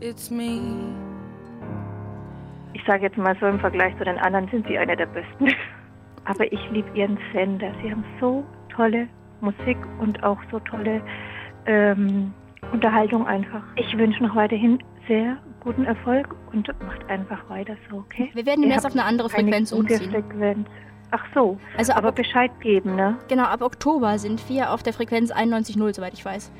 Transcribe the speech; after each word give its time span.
it's 0.00 0.30
me. 0.30 0.60
Ich 2.72 2.82
sage 2.86 3.04
jetzt 3.04 3.16
mal 3.16 3.36
so 3.40 3.46
im 3.46 3.58
Vergleich 3.60 3.96
zu 3.98 4.04
den 4.04 4.18
anderen 4.18 4.48
sind 4.48 4.66
sie 4.66 4.78
eine 4.78 4.96
der 4.96 5.06
besten. 5.06 5.48
Aber 6.24 6.50
ich 6.52 6.60
liebe 6.70 6.88
ihren 6.96 7.18
Sender. 7.32 7.72
Sie 7.82 7.90
haben 7.90 8.04
so 8.20 8.44
tolle 8.74 9.08
Musik 9.40 9.78
und 9.98 10.22
auch 10.22 10.38
so 10.50 10.58
tolle 10.60 11.00
ähm, 11.66 12.32
Unterhaltung 12.72 13.26
einfach. 13.26 13.62
Ich 13.76 13.96
wünsche 13.96 14.22
noch 14.22 14.36
weiterhin 14.36 14.82
sehr 15.06 15.38
guten 15.60 15.84
Erfolg 15.84 16.34
und 16.52 16.68
macht 16.84 17.08
einfach 17.08 17.48
weiter 17.48 17.76
so, 17.90 17.98
okay? 17.98 18.30
Wir 18.34 18.46
werden 18.46 18.64
jetzt 18.64 18.86
auf 18.86 18.92
eine 18.92 19.04
andere 19.04 19.30
Frequenz 19.30 19.72
umziehen. 19.72 20.10
Frequenz. 20.10 20.68
Ach 21.10 21.24
so, 21.34 21.58
Also 21.78 21.92
ab, 21.92 21.98
aber 21.98 22.12
Bescheid 22.12 22.50
geben, 22.60 22.94
ne? 22.94 23.16
genau, 23.28 23.44
ab 23.44 23.62
Oktober 23.62 24.18
sind 24.18 24.46
wir 24.50 24.72
auf 24.72 24.82
der 24.82 24.92
Frequenz 24.92 25.32
91.0, 25.32 25.94
soweit 25.94 26.12
ich 26.12 26.22
weiß. 26.22 26.52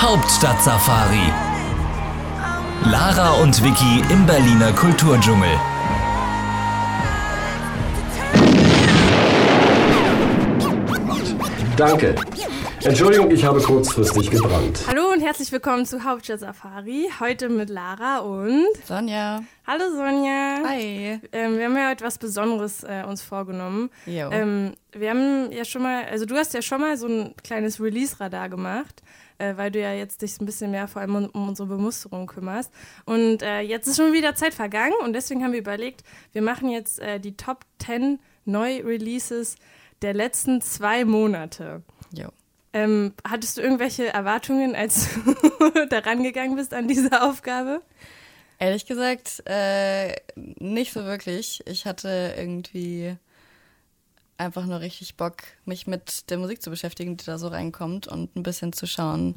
Hauptstadt-Safari. 0.00 1.30
Lara 2.90 3.32
und 3.42 3.62
Vicky 3.62 4.02
im 4.08 4.24
Berliner 4.24 4.72
Kulturdschungel. 4.72 5.50
Danke. 11.76 12.14
Entschuldigung, 12.82 13.30
ich 13.30 13.44
habe 13.44 13.60
kurzfristig 13.60 14.30
gebrannt. 14.30 14.84
Hallo 14.86 15.12
und 15.12 15.20
herzlich 15.20 15.52
willkommen 15.52 15.84
zu 15.84 16.02
Hauptstadt 16.02 16.40
Safari. 16.40 17.10
Heute 17.20 17.50
mit 17.50 17.68
Lara 17.68 18.20
und. 18.20 18.64
Sonja. 18.86 19.42
Hallo 19.66 19.84
Sonja. 19.94 20.62
Hi. 20.66 21.20
Ähm, 21.30 21.58
wir 21.58 21.66
haben 21.66 21.76
ja 21.76 21.90
heute 21.90 22.06
was 22.06 22.16
Besonderes 22.16 22.82
äh, 22.82 23.04
uns 23.06 23.20
vorgenommen. 23.20 23.90
Jo. 24.06 24.30
Ähm, 24.30 24.72
wir 24.92 25.10
haben 25.10 25.52
ja 25.52 25.66
schon 25.66 25.82
mal, 25.82 26.04
also 26.06 26.24
du 26.24 26.34
hast 26.36 26.54
ja 26.54 26.62
schon 26.62 26.80
mal 26.80 26.96
so 26.96 27.06
ein 27.06 27.34
kleines 27.44 27.82
Release-Radar 27.82 28.48
gemacht, 28.48 29.02
äh, 29.36 29.58
weil 29.58 29.70
du 29.70 29.78
ja 29.78 29.92
jetzt 29.92 30.22
dich 30.22 30.40
ein 30.40 30.46
bisschen 30.46 30.70
mehr 30.70 30.88
vor 30.88 31.02
allem 31.02 31.16
um, 31.16 31.26
um 31.26 31.48
unsere 31.50 31.68
Bemusterung 31.68 32.26
kümmerst. 32.26 32.72
Und 33.04 33.42
äh, 33.42 33.60
jetzt 33.60 33.88
ist 33.88 33.96
schon 33.98 34.14
wieder 34.14 34.34
Zeit 34.34 34.54
vergangen 34.54 34.94
und 35.04 35.12
deswegen 35.12 35.44
haben 35.44 35.52
wir 35.52 35.60
überlegt, 35.60 36.02
wir 36.32 36.40
machen 36.40 36.70
jetzt 36.70 36.98
äh, 36.98 37.20
die 37.20 37.36
Top 37.36 37.66
10 37.84 38.20
Neu-Releases 38.46 39.56
der 40.00 40.14
letzten 40.14 40.62
zwei 40.62 41.04
Monate. 41.04 41.82
Jo. 42.14 42.28
Ähm, 42.72 43.14
hattest 43.28 43.56
du 43.56 43.62
irgendwelche 43.62 44.12
Erwartungen, 44.12 44.76
als 44.76 45.08
du 45.14 45.86
da 45.90 45.98
rangegangen 45.98 46.56
bist 46.56 46.72
an 46.72 46.86
diese 46.86 47.22
Aufgabe? 47.22 47.82
Ehrlich 48.58 48.86
gesagt, 48.86 49.42
äh, 49.46 50.14
nicht 50.36 50.92
so 50.92 51.04
wirklich. 51.04 51.62
Ich 51.66 51.86
hatte 51.86 52.34
irgendwie 52.36 53.16
einfach 54.36 54.66
nur 54.66 54.80
richtig 54.80 55.16
Bock, 55.16 55.36
mich 55.64 55.86
mit 55.86 56.30
der 56.30 56.38
Musik 56.38 56.62
zu 56.62 56.70
beschäftigen, 56.70 57.16
die 57.16 57.24
da 57.24 57.38
so 57.38 57.48
reinkommt 57.48 58.06
und 58.06 58.34
ein 58.36 58.42
bisschen 58.42 58.72
zu 58.72 58.86
schauen, 58.86 59.36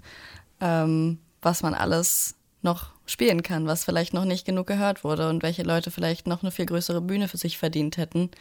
ähm, 0.61 1.19
was 1.41 1.61
man 1.61 1.73
alles 1.73 2.35
noch 2.61 2.91
spielen 3.05 3.43
kann, 3.43 3.67
was 3.67 3.83
vielleicht 3.83 4.13
noch 4.13 4.25
nicht 4.25 4.45
genug 4.45 4.67
gehört 4.67 5.03
wurde 5.03 5.29
und 5.29 5.43
welche 5.43 5.63
Leute 5.63 5.91
vielleicht 5.91 6.27
noch 6.27 6.41
eine 6.41 6.51
viel 6.51 6.65
größere 6.65 7.01
Bühne 7.01 7.27
für 7.27 7.37
sich 7.37 7.57
verdient 7.57 7.97
hätten. 7.97 8.31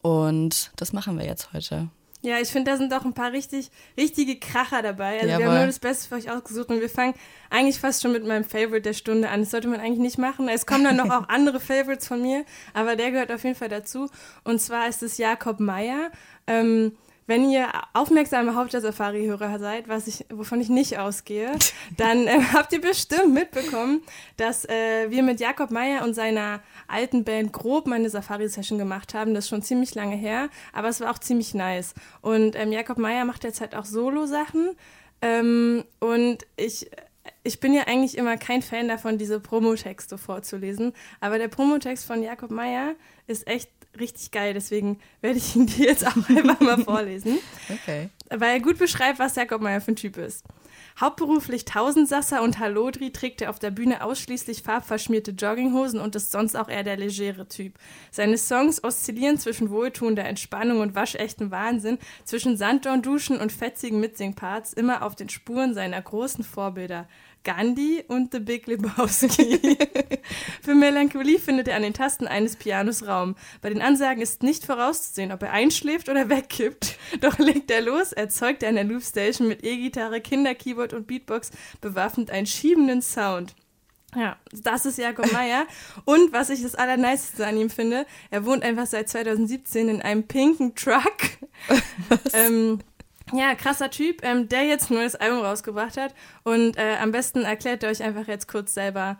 Und 0.00 0.72
das 0.76 0.92
machen 0.92 1.18
wir 1.18 1.26
jetzt 1.26 1.52
heute. 1.52 1.88
Ja, 2.20 2.40
ich 2.40 2.48
finde, 2.48 2.72
da 2.72 2.76
sind 2.76 2.92
auch 2.92 3.04
ein 3.04 3.14
paar 3.14 3.30
richtig, 3.30 3.70
richtige 3.96 4.40
Kracher 4.40 4.82
dabei. 4.82 5.14
Also 5.14 5.26
wir 5.26 5.34
haben 5.34 5.42
Jawohl. 5.42 5.56
nur 5.58 5.66
das 5.66 5.78
Beste 5.78 6.08
für 6.08 6.16
euch 6.16 6.30
ausgesucht 6.30 6.68
und 6.68 6.80
wir 6.80 6.90
fangen 6.90 7.14
eigentlich 7.48 7.78
fast 7.78 8.02
schon 8.02 8.10
mit 8.12 8.26
meinem 8.26 8.42
Favorite 8.42 8.82
der 8.82 8.92
Stunde 8.92 9.28
an. 9.28 9.40
Das 9.40 9.52
sollte 9.52 9.68
man 9.68 9.78
eigentlich 9.78 10.00
nicht 10.00 10.18
machen. 10.18 10.48
Es 10.48 10.66
kommen 10.66 10.82
dann 10.82 10.96
noch 10.96 11.10
auch 11.16 11.28
andere 11.28 11.60
Favorites 11.60 12.08
von 12.08 12.20
mir, 12.20 12.44
aber 12.74 12.96
der 12.96 13.12
gehört 13.12 13.30
auf 13.30 13.44
jeden 13.44 13.54
Fall 13.54 13.68
dazu. 13.68 14.10
Und 14.42 14.60
zwar 14.60 14.88
ist 14.88 15.02
es 15.04 15.16
Jakob 15.16 15.60
Meyer. 15.60 16.10
Ähm, 16.48 16.96
wenn 17.28 17.50
ihr 17.50 17.68
aufmerksame 17.92 18.54
Hauptstadt-Safari-Hörer 18.54 19.58
seid, 19.58 19.86
was 19.86 20.06
ich, 20.06 20.24
wovon 20.30 20.62
ich 20.62 20.70
nicht 20.70 20.98
ausgehe, 20.98 21.52
dann 21.96 22.26
äh, 22.26 22.40
habt 22.54 22.72
ihr 22.72 22.80
bestimmt 22.80 23.34
mitbekommen, 23.34 24.02
dass 24.38 24.64
äh, 24.64 25.10
wir 25.10 25.22
mit 25.22 25.38
Jakob 25.38 25.70
Meyer 25.70 26.04
und 26.04 26.14
seiner 26.14 26.60
alten 26.88 27.24
Band 27.24 27.52
grob 27.52 27.86
mal 27.86 27.96
eine 27.96 28.08
Safari-Session 28.08 28.78
gemacht 28.78 29.12
haben. 29.12 29.34
Das 29.34 29.44
ist 29.44 29.50
schon 29.50 29.62
ziemlich 29.62 29.94
lange 29.94 30.16
her, 30.16 30.48
aber 30.72 30.88
es 30.88 31.00
war 31.00 31.10
auch 31.10 31.18
ziemlich 31.18 31.52
nice. 31.52 31.94
Und 32.22 32.56
ähm, 32.56 32.72
Jakob 32.72 32.96
Meyer 32.96 33.26
macht 33.26 33.44
jetzt 33.44 33.60
halt 33.60 33.74
auch 33.74 33.84
Solo-Sachen. 33.84 34.74
Ähm, 35.20 35.84
und 36.00 36.46
ich, 36.56 36.90
ich 37.42 37.60
bin 37.60 37.74
ja 37.74 37.82
eigentlich 37.82 38.16
immer 38.16 38.38
kein 38.38 38.62
Fan 38.62 38.88
davon, 38.88 39.18
diese 39.18 39.38
Promotexte 39.38 40.16
vorzulesen. 40.16 40.94
Aber 41.20 41.36
der 41.36 41.48
Promotext 41.48 42.06
von 42.06 42.22
Jakob 42.22 42.50
Meyer 42.50 42.94
ist 43.26 43.46
echt 43.46 43.68
richtig 44.00 44.30
geil. 44.30 44.54
Deswegen 44.54 44.98
werde 45.20 45.38
ich 45.38 45.54
ihn 45.56 45.66
dir 45.66 45.86
jetzt 45.86 46.06
auch 46.06 46.16
einfach 46.28 46.60
mal 46.60 46.82
vorlesen. 46.82 47.38
Okay. 47.68 48.08
Weil 48.30 48.54
er 48.54 48.60
gut 48.60 48.78
beschreibt, 48.78 49.18
was 49.18 49.36
Jakob 49.36 49.62
Meyer 49.62 49.80
für 49.80 49.92
ein 49.92 49.96
Typ 49.96 50.16
ist. 50.16 50.44
Hauptberuflich 51.00 51.64
Tausendsasser 51.64 52.42
und 52.42 52.58
Hallodri 52.58 53.12
trägt 53.12 53.40
er 53.40 53.50
auf 53.50 53.60
der 53.60 53.70
Bühne 53.70 54.02
ausschließlich 54.02 54.62
farbverschmierte 54.62 55.30
Jogginghosen 55.30 56.00
und 56.00 56.16
ist 56.16 56.32
sonst 56.32 56.56
auch 56.56 56.68
eher 56.68 56.82
der 56.82 56.96
legere 56.96 57.46
Typ. 57.46 57.74
Seine 58.10 58.36
Songs 58.36 58.82
oszillieren 58.82 59.38
zwischen 59.38 59.70
wohltuender 59.70 60.24
Entspannung 60.24 60.80
und 60.80 60.96
waschechten 60.96 61.52
Wahnsinn, 61.52 61.98
zwischen 62.24 62.56
Sanddornduschen 62.56 63.38
und 63.38 63.52
fetzigen 63.52 64.00
Mitsingparts, 64.00 64.72
immer 64.72 65.02
auf 65.02 65.14
den 65.14 65.28
Spuren 65.28 65.72
seiner 65.72 66.02
großen 66.02 66.42
Vorbilder. 66.42 67.06
Gandhi 67.48 68.04
und 68.08 68.30
The 68.32 68.40
Big 68.40 68.66
Lebowski. 68.66 69.58
Für 70.62 70.74
Melancholie 70.74 71.38
findet 71.38 71.66
er 71.68 71.76
an 71.76 71.82
den 71.82 71.94
Tasten 71.94 72.26
eines 72.26 72.56
Pianos 72.56 73.06
Raum. 73.06 73.36
Bei 73.62 73.70
den 73.70 73.80
Ansagen 73.80 74.20
ist 74.20 74.42
nicht 74.42 74.66
vorauszusehen, 74.66 75.32
ob 75.32 75.42
er 75.42 75.52
einschläft 75.52 76.10
oder 76.10 76.28
wegkippt. 76.28 76.98
Doch 77.22 77.38
legt 77.38 77.70
er 77.70 77.80
los, 77.80 78.12
erzeugt 78.12 78.62
er 78.62 78.68
an 78.68 78.74
der 78.74 78.84
Loopstation 78.84 79.48
mit 79.48 79.64
E-Gitarre, 79.64 80.20
Kinderkeyboard 80.20 80.92
und 80.92 81.06
Beatbox 81.06 81.50
bewaffnet 81.80 82.30
einen 82.30 82.46
schiebenden 82.46 83.00
Sound. 83.00 83.54
Ja, 84.14 84.36
das 84.52 84.84
ist 84.84 84.98
Jakob 84.98 85.32
Meyer. 85.32 85.66
Und 86.04 86.34
was 86.34 86.50
ich 86.50 86.60
das 86.60 86.74
Allerniceste 86.74 87.46
an 87.46 87.56
ihm 87.56 87.70
finde, 87.70 88.04
er 88.30 88.44
wohnt 88.44 88.62
einfach 88.62 88.86
seit 88.86 89.08
2017 89.08 89.88
in 89.88 90.02
einem 90.02 90.24
pinken 90.24 90.74
Truck. 90.74 91.16
ähm, 92.34 92.80
ja, 93.32 93.54
krasser 93.54 93.90
Typ, 93.90 94.24
ähm, 94.24 94.48
der 94.48 94.64
jetzt 94.64 94.90
ein 94.90 94.94
neues 94.94 95.14
Album 95.14 95.40
rausgebracht 95.40 95.96
hat. 95.96 96.14
Und 96.44 96.76
äh, 96.76 96.96
am 97.00 97.12
besten 97.12 97.42
erklärt 97.42 97.82
er 97.82 97.90
euch 97.90 98.02
einfach 98.02 98.26
jetzt 98.26 98.48
kurz 98.48 98.74
selber, 98.74 99.18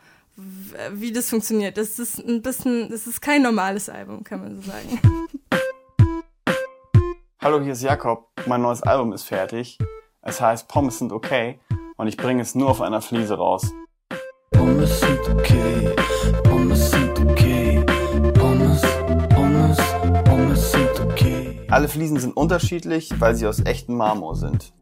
wie 0.92 1.12
das 1.12 1.30
funktioniert. 1.30 1.76
Das 1.76 1.98
ist 1.98 2.18
ein 2.18 2.42
bisschen, 2.42 2.90
das 2.90 3.06
ist 3.06 3.20
kein 3.20 3.42
normales 3.42 3.88
Album, 3.88 4.22
kann 4.22 4.40
man 4.40 4.56
so 4.56 4.70
sagen. 4.70 5.00
Hallo, 7.40 7.60
hier 7.60 7.72
ist 7.72 7.82
Jakob. 7.82 8.28
Mein 8.46 8.62
neues 8.62 8.82
Album 8.82 9.12
ist 9.12 9.24
fertig. 9.24 9.78
Es 10.22 10.40
heißt 10.40 10.68
Pommes 10.68 10.98
sind 10.98 11.12
okay 11.12 11.58
und 11.96 12.06
ich 12.08 12.16
bringe 12.16 12.42
es 12.42 12.54
nur 12.54 12.68
auf 12.68 12.80
einer 12.80 13.00
Fliese 13.00 13.34
raus. 13.34 13.72
Pommes 14.50 15.00
sind 15.00 15.20
okay, 15.28 15.94
Alle 21.78 21.86
Fliesen 21.86 22.18
sind 22.18 22.36
unterschiedlich, 22.36 23.08
weil 23.20 23.36
sie 23.36 23.46
aus 23.46 23.60
echtem 23.64 23.94
Marmor 23.94 24.34
sind. 24.34 24.72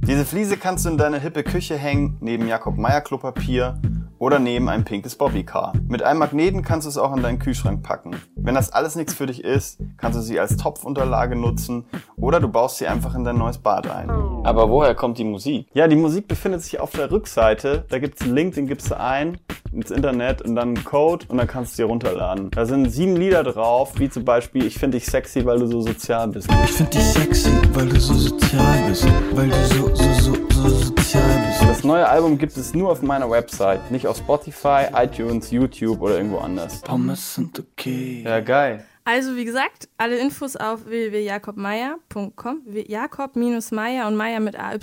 Diese 0.00 0.24
Fliese 0.24 0.56
kannst 0.56 0.86
du 0.86 0.88
in 0.88 0.96
deine 0.96 1.20
hippe 1.20 1.42
Küche 1.42 1.76
hängen, 1.76 2.16
neben 2.22 2.48
Jakob 2.48 2.78
Meyer 2.78 3.02
Klopapier 3.02 3.78
oder 4.22 4.38
neben 4.38 4.68
ein 4.68 4.84
pinkes 4.84 5.16
Bobbycar. 5.16 5.72
Mit 5.88 6.04
einem 6.04 6.20
Magneten 6.20 6.62
kannst 6.62 6.86
du 6.86 6.88
es 6.88 6.96
auch 6.96 7.12
in 7.12 7.24
deinen 7.24 7.40
Kühlschrank 7.40 7.82
packen. 7.82 8.12
Wenn 8.36 8.54
das 8.54 8.70
alles 8.72 8.94
nichts 8.94 9.14
für 9.14 9.26
dich 9.26 9.42
ist, 9.42 9.80
kannst 9.96 10.16
du 10.16 10.22
sie 10.22 10.38
als 10.38 10.56
Topfunterlage 10.56 11.34
nutzen 11.34 11.86
oder 12.16 12.38
du 12.38 12.46
baust 12.46 12.78
sie 12.78 12.86
einfach 12.86 13.16
in 13.16 13.24
dein 13.24 13.36
neues 13.36 13.58
Bad 13.58 13.90
ein. 13.90 14.08
Aber 14.44 14.70
woher 14.70 14.94
kommt 14.94 15.18
die 15.18 15.24
Musik? 15.24 15.66
Ja, 15.74 15.88
die 15.88 15.96
Musik 15.96 16.28
befindet 16.28 16.62
sich 16.62 16.78
auf 16.78 16.92
der 16.92 17.10
Rückseite. 17.10 17.84
Da 17.88 17.98
gibt's 17.98 18.22
einen 18.22 18.36
Link, 18.36 18.54
den 18.54 18.68
gibst 18.68 18.92
du 18.92 19.00
ein 19.00 19.38
ins 19.72 19.90
Internet 19.90 20.40
und 20.42 20.54
dann 20.54 20.76
einen 20.76 20.84
Code 20.84 21.26
und 21.26 21.38
dann 21.38 21.48
kannst 21.48 21.76
du 21.76 21.82
dir 21.82 21.88
runterladen. 21.88 22.52
Da 22.52 22.64
sind 22.64 22.92
sieben 22.92 23.16
Lieder 23.16 23.42
drauf, 23.42 23.94
wie 23.98 24.08
zum 24.08 24.24
Beispiel 24.24 24.66
Ich 24.66 24.78
finde 24.78 24.98
dich 24.98 25.06
sexy, 25.06 25.44
weil 25.44 25.58
du 25.58 25.66
so 25.66 25.80
sozial 25.80 26.28
bist. 26.28 26.48
Ich 26.64 26.70
find 26.70 26.94
dich 26.94 27.02
sexy, 27.02 27.50
weil 27.72 27.88
du 27.88 27.98
so 27.98 28.14
sozial 28.14 28.84
bist, 28.86 29.04
weil 29.32 29.48
du 29.48 29.56
so, 29.66 29.92
so, 29.96 30.12
so, 30.12 30.34
so 30.50 30.68
sozial 30.68 30.78
bist. 30.78 30.91
Das 31.12 31.84
neue 31.84 32.08
Album 32.08 32.38
gibt 32.38 32.56
es 32.56 32.72
nur 32.72 32.90
auf 32.90 33.02
meiner 33.02 33.28
Website, 33.28 33.90
nicht 33.90 34.06
auf 34.06 34.16
Spotify, 34.16 34.86
iTunes, 34.94 35.50
YouTube 35.50 36.00
oder 36.00 36.16
irgendwo 36.16 36.38
anders. 36.38 36.80
Pommes 36.80 37.34
sind 37.34 37.58
okay. 37.58 38.22
Ja, 38.24 38.40
geil. 38.40 38.86
Also 39.04 39.36
wie 39.36 39.44
gesagt, 39.44 39.88
alle 39.98 40.16
Infos 40.16 40.56
auf 40.56 40.86
www.jakobmeier.com, 40.86 42.62
Jakob-Meier 42.86 44.06
und 44.06 44.16
Meier 44.16 44.40
mit 44.40 44.56
AY. 44.58 44.78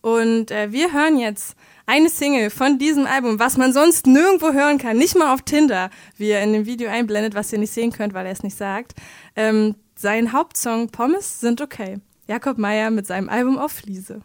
Und 0.00 0.50
äh, 0.50 0.72
wir 0.72 0.92
hören 0.92 1.18
jetzt 1.18 1.56
eine 1.86 2.08
Single 2.08 2.50
von 2.50 2.78
diesem 2.78 3.06
Album, 3.06 3.38
was 3.38 3.56
man 3.56 3.72
sonst 3.72 4.06
nirgendwo 4.06 4.52
hören 4.52 4.78
kann, 4.78 4.96
nicht 4.96 5.16
mal 5.16 5.32
auf 5.32 5.42
Tinder, 5.42 5.90
wie 6.16 6.30
er 6.30 6.42
in 6.42 6.52
dem 6.52 6.66
Video 6.66 6.90
einblendet, 6.90 7.34
was 7.34 7.52
ihr 7.52 7.58
nicht 7.60 7.72
sehen 7.72 7.92
könnt, 7.92 8.12
weil 8.12 8.26
er 8.26 8.32
es 8.32 8.42
nicht 8.42 8.56
sagt. 8.56 8.94
Ähm, 9.36 9.76
sein 9.94 10.32
Hauptsong 10.32 10.88
Pommes 10.88 11.40
sind 11.40 11.60
okay. 11.60 11.98
Jakob 12.26 12.58
Meier 12.58 12.90
mit 12.90 13.06
seinem 13.06 13.28
Album 13.28 13.56
auf 13.56 13.72
Fliese. 13.72 14.22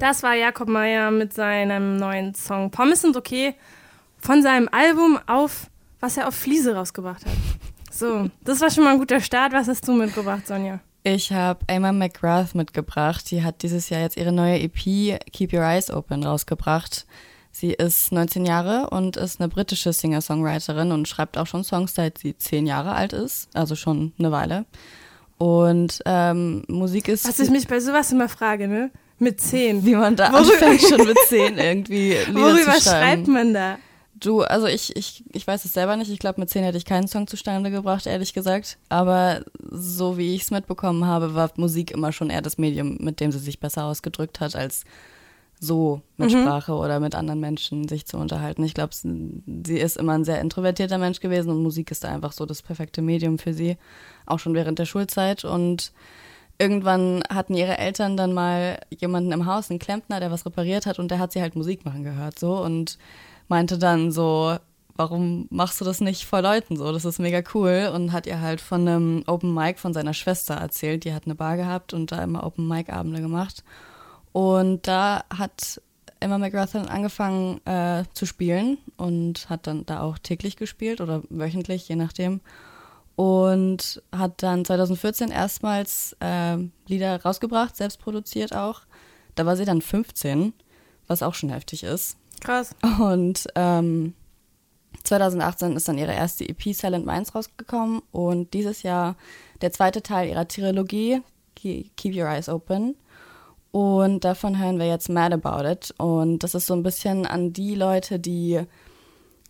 Das 0.00 0.22
war 0.22 0.34
Jakob 0.34 0.66
Meyer 0.66 1.10
mit 1.10 1.34
seinem 1.34 1.98
neuen 1.98 2.34
Song 2.34 2.70
Pommes 2.70 3.02
sind 3.02 3.18
okay 3.18 3.54
von 4.16 4.42
seinem 4.42 4.66
Album 4.72 5.18
auf, 5.26 5.66
was 6.00 6.16
er 6.16 6.26
auf 6.26 6.34
Fliese 6.34 6.74
rausgebracht 6.74 7.26
hat. 7.26 7.32
So, 7.90 8.30
das 8.42 8.62
war 8.62 8.70
schon 8.70 8.84
mal 8.84 8.94
ein 8.94 8.98
guter 8.98 9.20
Start. 9.20 9.52
Was 9.52 9.68
hast 9.68 9.86
du 9.86 9.92
mitgebracht, 9.92 10.46
Sonja? 10.46 10.80
Ich 11.02 11.34
habe 11.34 11.60
Emma 11.66 11.92
McGrath 11.92 12.54
mitgebracht. 12.54 13.30
Die 13.30 13.42
hat 13.42 13.62
dieses 13.62 13.90
Jahr 13.90 14.00
jetzt 14.00 14.16
ihre 14.16 14.32
neue 14.32 14.58
EP 14.60 15.20
Keep 15.32 15.52
Your 15.52 15.64
Eyes 15.64 15.90
Open 15.90 16.24
rausgebracht. 16.24 17.04
Sie 17.52 17.74
ist 17.74 18.10
19 18.10 18.46
Jahre 18.46 18.88
und 18.88 19.18
ist 19.18 19.38
eine 19.38 19.50
britische 19.50 19.92
Singer-Songwriterin 19.92 20.92
und 20.92 21.08
schreibt 21.08 21.36
auch 21.36 21.46
schon 21.46 21.62
Songs, 21.62 21.94
seit 21.94 22.16
sie 22.16 22.38
10 22.38 22.66
Jahre 22.66 22.92
alt 22.92 23.12
ist, 23.12 23.54
also 23.54 23.76
schon 23.76 24.14
eine 24.18 24.32
Weile. 24.32 24.64
Und 25.36 26.00
ähm, 26.06 26.64
Musik 26.68 27.08
ist. 27.08 27.28
Was 27.28 27.38
ich 27.38 27.50
mich 27.50 27.68
bei 27.68 27.80
sowas 27.80 28.12
immer 28.12 28.30
frage, 28.30 28.66
ne? 28.66 28.90
Mit 29.20 29.40
10. 29.40 29.84
Wie 29.84 29.94
man 29.94 30.16
da 30.16 30.32
Worüber 30.32 30.52
anfängt, 30.52 30.80
schon 30.80 31.06
mit 31.06 31.18
10 31.28 31.58
irgendwie 31.58 32.14
Lieder 32.14 32.34
Worüber 32.34 32.72
zu 32.72 32.82
schreiben. 32.82 33.24
schreibt 33.24 33.28
man 33.28 33.54
da? 33.54 33.78
Du, 34.14 34.42
also 34.42 34.66
ich, 34.66 34.96
ich, 34.96 35.24
ich 35.32 35.46
weiß 35.46 35.64
es 35.64 35.72
selber 35.72 35.96
nicht. 35.96 36.10
Ich 36.10 36.18
glaube, 36.18 36.40
mit 36.40 36.50
10 36.50 36.64
hätte 36.64 36.78
ich 36.78 36.84
keinen 36.84 37.06
Song 37.06 37.26
zustande 37.26 37.70
gebracht, 37.70 38.06
ehrlich 38.06 38.32
gesagt. 38.32 38.78
Aber 38.88 39.42
so 39.70 40.18
wie 40.18 40.34
ich 40.34 40.42
es 40.42 40.50
mitbekommen 40.50 41.06
habe, 41.06 41.34
war 41.34 41.50
Musik 41.56 41.90
immer 41.90 42.12
schon 42.12 42.30
eher 42.30 42.42
das 42.42 42.58
Medium, 42.58 42.96
mit 43.00 43.20
dem 43.20 43.30
sie 43.30 43.38
sich 43.38 43.60
besser 43.60 43.84
ausgedrückt 43.84 44.40
hat, 44.40 44.56
als 44.56 44.84
so 45.58 46.00
mit 46.16 46.32
mhm. 46.32 46.42
Sprache 46.42 46.72
oder 46.72 47.00
mit 47.00 47.14
anderen 47.14 47.40
Menschen 47.40 47.86
sich 47.88 48.06
zu 48.06 48.16
unterhalten. 48.16 48.64
Ich 48.64 48.72
glaube, 48.72 48.94
sie 48.94 49.78
ist 49.78 49.98
immer 49.98 50.14
ein 50.14 50.24
sehr 50.24 50.40
introvertierter 50.40 50.96
Mensch 50.96 51.20
gewesen 51.20 51.50
und 51.50 51.62
Musik 51.62 51.90
ist 51.90 52.04
da 52.04 52.08
einfach 52.08 52.32
so 52.32 52.46
das 52.46 52.62
perfekte 52.62 53.02
Medium 53.02 53.38
für 53.38 53.52
sie, 53.52 53.76
auch 54.24 54.38
schon 54.38 54.54
während 54.54 54.78
der 54.78 54.86
Schulzeit. 54.86 55.44
Und 55.44 55.92
irgendwann 56.60 57.22
hatten 57.28 57.54
ihre 57.54 57.78
Eltern 57.78 58.16
dann 58.16 58.34
mal 58.34 58.78
jemanden 58.90 59.32
im 59.32 59.46
Haus, 59.46 59.70
einen 59.70 59.78
Klempner, 59.78 60.20
der 60.20 60.30
was 60.30 60.44
repariert 60.44 60.86
hat 60.86 60.98
und 60.98 61.10
der 61.10 61.18
hat 61.18 61.32
sie 61.32 61.40
halt 61.40 61.56
Musik 61.56 61.84
machen 61.84 62.04
gehört 62.04 62.38
so 62.38 62.62
und 62.62 62.98
meinte 63.48 63.78
dann 63.78 64.12
so, 64.12 64.56
warum 64.94 65.48
machst 65.50 65.80
du 65.80 65.84
das 65.86 66.02
nicht 66.02 66.24
vor 66.24 66.42
Leuten 66.42 66.76
so? 66.76 66.92
Das 66.92 67.06
ist 67.06 67.18
mega 67.18 67.42
cool. 67.54 67.90
Und 67.94 68.12
hat 68.12 68.26
ihr 68.26 68.40
halt 68.40 68.60
von 68.60 68.86
einem 68.86 69.24
Open 69.26 69.54
Mic 69.54 69.78
von 69.78 69.94
seiner 69.94 70.12
Schwester 70.12 70.54
erzählt. 70.54 71.04
Die 71.04 71.14
hat 71.14 71.24
eine 71.24 71.34
Bar 71.34 71.56
gehabt 71.56 71.94
und 71.94 72.12
da 72.12 72.22
immer 72.22 72.44
Open 72.44 72.68
Mic 72.68 72.92
Abende 72.92 73.22
gemacht. 73.22 73.64
Und 74.32 74.86
da 74.86 75.24
hat 75.34 75.80
Emma 76.20 76.36
McGrath 76.36 76.74
dann 76.74 76.86
angefangen 76.86 77.66
äh, 77.66 78.04
zu 78.12 78.26
spielen 78.26 78.76
und 78.98 79.48
hat 79.48 79.66
dann 79.66 79.86
da 79.86 80.02
auch 80.02 80.18
täglich 80.18 80.56
gespielt 80.56 81.00
oder 81.00 81.22
wöchentlich, 81.30 81.88
je 81.88 81.96
nachdem. 81.96 82.40
Und 83.20 84.02
hat 84.16 84.42
dann 84.42 84.64
2014 84.64 85.30
erstmals 85.30 86.16
äh, 86.20 86.56
Lieder 86.86 87.20
rausgebracht, 87.20 87.76
selbst 87.76 88.00
produziert 88.00 88.56
auch. 88.56 88.80
Da 89.34 89.44
war 89.44 89.56
sie 89.56 89.66
dann 89.66 89.82
15, 89.82 90.54
was 91.06 91.22
auch 91.22 91.34
schon 91.34 91.50
heftig 91.50 91.82
ist. 91.82 92.16
Krass. 92.40 92.74
Und 92.98 93.46
ähm, 93.56 94.14
2018 95.04 95.76
ist 95.76 95.86
dann 95.86 95.98
ihre 95.98 96.14
erste 96.14 96.48
EP 96.48 96.72
Silent 96.72 97.04
Minds 97.04 97.34
rausgekommen 97.34 98.00
und 98.10 98.54
dieses 98.54 98.82
Jahr 98.84 99.16
der 99.60 99.70
zweite 99.70 100.02
Teil 100.02 100.30
ihrer 100.30 100.48
Trilogie 100.48 101.20
Keep 101.56 102.16
Your 102.16 102.26
Eyes 102.26 102.48
Open. 102.48 102.96
Und 103.70 104.24
davon 104.24 104.58
hören 104.58 104.78
wir 104.78 104.86
jetzt 104.86 105.10
Mad 105.10 105.34
About 105.34 105.68
It. 105.68 105.94
Und 105.98 106.38
das 106.38 106.54
ist 106.54 106.66
so 106.66 106.72
ein 106.72 106.82
bisschen 106.82 107.26
an 107.26 107.52
die 107.52 107.74
Leute, 107.74 108.18
die 108.18 108.62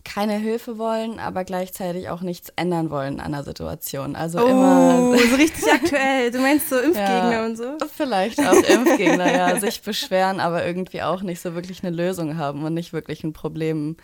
keine 0.03 0.33
Hilfe 0.33 0.77
wollen, 0.77 1.19
aber 1.19 1.43
gleichzeitig 1.43 2.09
auch 2.09 2.21
nichts 2.21 2.51
ändern 2.55 2.89
wollen 2.89 3.19
an 3.19 3.31
der 3.31 3.43
Situation. 3.43 4.15
Also 4.15 4.39
oh, 4.39 4.47
immer. 4.47 5.17
so 5.17 5.35
richtig 5.35 5.71
aktuell. 5.71 6.31
Du 6.31 6.39
meinst 6.39 6.69
so 6.69 6.77
Impfgegner 6.79 7.31
ja, 7.31 7.45
und 7.45 7.57
so? 7.57 7.77
Vielleicht 7.95 8.39
auch 8.39 8.53
Impfgegner, 8.53 9.31
ja. 9.31 9.59
Sich 9.59 9.81
beschweren, 9.81 10.39
aber 10.39 10.65
irgendwie 10.65 11.01
auch 11.01 11.21
nicht 11.21 11.41
so 11.41 11.55
wirklich 11.55 11.83
eine 11.83 11.95
Lösung 11.95 12.37
haben 12.37 12.63
und 12.63 12.73
nicht 12.73 12.93
wirklich 12.93 13.23
ein 13.23 13.33
Problem 13.33 13.97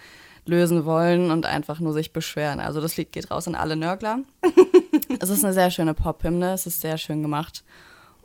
lösen 0.45 0.85
wollen 0.85 1.31
und 1.31 1.45
einfach 1.45 1.79
nur 1.79 1.93
sich 1.93 2.13
beschweren. 2.13 2.59
Also 2.59 2.81
das 2.81 2.97
Lied 2.97 3.11
geht 3.11 3.29
raus 3.31 3.47
an 3.47 3.55
alle 3.55 3.75
Nörgler. 3.75 4.19
es 5.19 5.29
ist 5.29 5.43
eine 5.43 5.53
sehr 5.53 5.71
schöne 5.71 5.93
Pop-Hymne, 5.93 6.53
es 6.53 6.65
ist 6.65 6.81
sehr 6.81 6.97
schön 6.97 7.21
gemacht. 7.21 7.63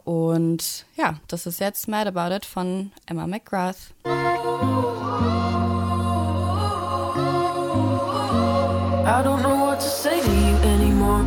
Und 0.05 0.87
ja, 0.97 1.21
das 1.29 1.47
ist 1.47 1.61
jetzt 1.61 1.89
Mad 1.89 2.09
About 2.09 2.35
It 2.35 2.45
von 2.45 2.93
Emma 3.07 3.27
McGrath. 3.27 3.93
I 9.13 9.23
don't 9.23 9.43
know 9.43 9.67
what 9.67 9.79
to 9.81 9.87
say 9.87 10.23
to 10.23 10.31
you 10.31 10.57
anymore. 10.73 11.23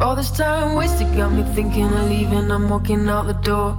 All 0.00 0.14
this 0.14 0.30
time 0.30 0.76
wasted 0.76 1.08
got 1.16 1.32
me 1.32 1.42
thinking 1.52 1.92
of 1.92 2.08
leaving. 2.08 2.48
I'm 2.48 2.68
walking 2.68 3.08
out 3.08 3.26
the 3.26 3.34
door. 3.42 3.76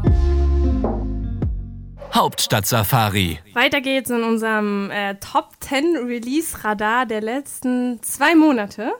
Hauptstadt 2.11 2.65
Safari. 2.65 3.39
Weiter 3.53 3.79
geht's 3.79 4.09
in 4.09 4.23
unserem 4.23 4.91
äh, 4.91 5.15
Top 5.21 5.53
10 5.61 5.95
Release 6.05 6.65
Radar 6.65 7.05
der 7.05 7.21
letzten 7.21 8.03
zwei 8.03 8.35
Monate. 8.35 8.91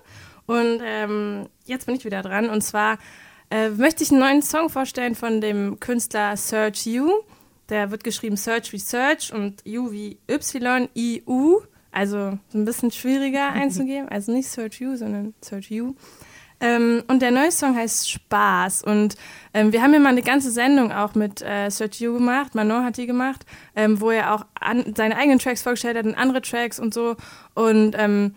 Und 0.45 0.80
ähm, 0.81 1.50
jetzt 1.66 1.86
bin 1.86 1.95
ich 1.95 2.06
wieder 2.06 2.21
dran. 2.21 2.50
Und 2.50 2.62
zwar 2.62 2.98
äh, 3.51 3.68
möchte 3.68 4.06
ich 4.06 4.12
einen 4.12 4.21
neuen 4.21 4.42
Song 4.42 4.69
vorstellen 4.69 5.16
von 5.16 5.42
dem 5.42 5.81
Künstler 5.81 6.38
Search 6.38 6.86
You. 6.86 7.10
Der 7.68 7.92
wird 7.92 8.06
geschrieben 8.06 8.38
Search 8.38 8.71
wie 8.71 8.80
Search 8.80 9.33
und 9.33 9.63
U 9.66 9.92
wie 9.92 10.18
Y-I-U. 10.31 11.62
Also 11.95 12.38
ein 12.53 12.65
bisschen 12.65 12.92
schwieriger 12.92 13.53
einzugeben. 13.53 14.09
Also 14.09 14.33
nicht 14.33 14.50
Search 14.50 14.81
You, 14.81 14.97
sondern 14.97 15.33
Search 15.42 15.71
You. 15.71 15.95
Ähm, 16.59 17.03
und 17.07 17.21
der 17.21 17.31
neue 17.31 17.51
Song 17.51 17.75
heißt 17.75 18.09
Spaß. 18.12 18.83
Und 18.83 19.15
ähm, 19.53 19.71
wir 19.71 19.81
haben 19.81 19.94
ja 19.94 20.00
mal 20.00 20.09
eine 20.09 20.21
ganze 20.21 20.51
Sendung 20.51 20.92
auch 20.92 21.15
mit 21.15 21.42
äh, 21.42 21.69
Search 21.69 22.01
You 22.01 22.13
gemacht. 22.13 22.53
Manon 22.53 22.83
hat 22.83 22.97
die 22.97 23.07
gemacht, 23.07 23.45
ähm, 23.77 24.01
wo 24.01 24.12
er 24.12 24.33
auch 24.33 24.45
an, 24.59 24.94
seine 24.95 25.15
eigenen 25.15 25.39
Tracks 25.39 25.62
vorgestellt 25.62 25.97
hat 25.97 26.06
und 26.06 26.15
andere 26.15 26.42
Tracks 26.42 26.80
und 26.80 26.94
so. 26.94 27.15
Und 27.53 27.95
ähm, 27.97 28.36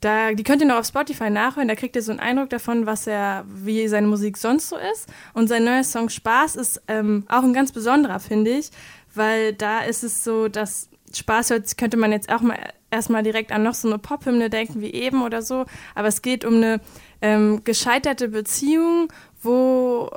da, 0.00 0.32
die 0.32 0.44
könnt 0.44 0.60
ihr 0.60 0.68
noch 0.68 0.76
auf 0.76 0.86
Spotify 0.86 1.30
nachhören, 1.30 1.66
da 1.66 1.74
kriegt 1.74 1.96
ihr 1.96 2.02
so 2.02 2.12
einen 2.12 2.20
Eindruck 2.20 2.50
davon, 2.50 2.84
was 2.84 3.06
er, 3.06 3.44
wie 3.48 3.88
seine 3.88 4.06
Musik 4.06 4.36
sonst 4.36 4.68
so 4.68 4.76
ist. 4.76 5.08
Und 5.32 5.48
sein 5.48 5.64
neuer 5.64 5.82
Song 5.82 6.10
Spaß 6.10 6.56
ist 6.56 6.82
ähm, 6.88 7.24
auch 7.28 7.42
ein 7.42 7.54
ganz 7.54 7.72
besonderer, 7.72 8.20
finde 8.20 8.50
ich, 8.50 8.70
weil 9.14 9.54
da 9.54 9.80
ist 9.80 10.04
es 10.04 10.22
so, 10.22 10.48
dass 10.48 10.88
Spaß 11.14 11.50
hört, 11.50 11.78
könnte 11.78 11.96
man 11.96 12.12
jetzt 12.12 12.32
auch 12.32 12.40
mal 12.40 12.58
erstmal 12.90 13.22
direkt 13.22 13.52
an 13.52 13.62
noch 13.62 13.74
so 13.74 13.88
eine 13.88 13.98
Pop-Hymne 13.98 14.50
denken 14.50 14.80
wie 14.80 14.92
eben 14.92 15.22
oder 15.22 15.42
so, 15.42 15.66
aber 15.94 16.08
es 16.08 16.22
geht 16.22 16.44
um 16.44 16.56
eine 16.56 16.80
ähm, 17.20 17.62
gescheiterte 17.64 18.28
Beziehung, 18.28 19.12
wo 19.42 20.10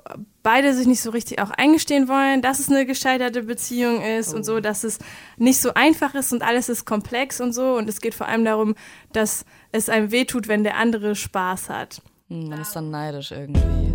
beide 0.43 0.73
sich 0.73 0.87
nicht 0.87 1.01
so 1.01 1.11
richtig 1.11 1.39
auch 1.39 1.51
eingestehen 1.51 2.07
wollen, 2.07 2.41
dass 2.41 2.59
es 2.59 2.69
eine 2.69 2.85
gescheiterte 2.85 3.43
Beziehung 3.43 4.01
ist 4.01 4.33
oh. 4.33 4.37
und 4.37 4.43
so, 4.43 4.59
dass 4.59 4.83
es 4.83 4.99
nicht 5.37 5.61
so 5.61 5.73
einfach 5.73 6.15
ist 6.15 6.33
und 6.33 6.41
alles 6.41 6.69
ist 6.69 6.85
komplex 6.85 7.39
und 7.41 7.53
so. 7.53 7.75
Und 7.75 7.87
es 7.87 8.01
geht 8.01 8.15
vor 8.15 8.27
allem 8.27 8.45
darum, 8.45 8.75
dass 9.13 9.45
es 9.71 9.89
einem 9.89 10.11
wehtut, 10.11 10.47
wenn 10.47 10.63
der 10.63 10.77
andere 10.77 11.15
Spaß 11.15 11.69
hat. 11.69 12.01
Hm, 12.29 12.49
man 12.49 12.61
ist 12.61 12.75
dann 12.75 12.89
neidisch 12.89 13.31
irgendwie. 13.31 13.90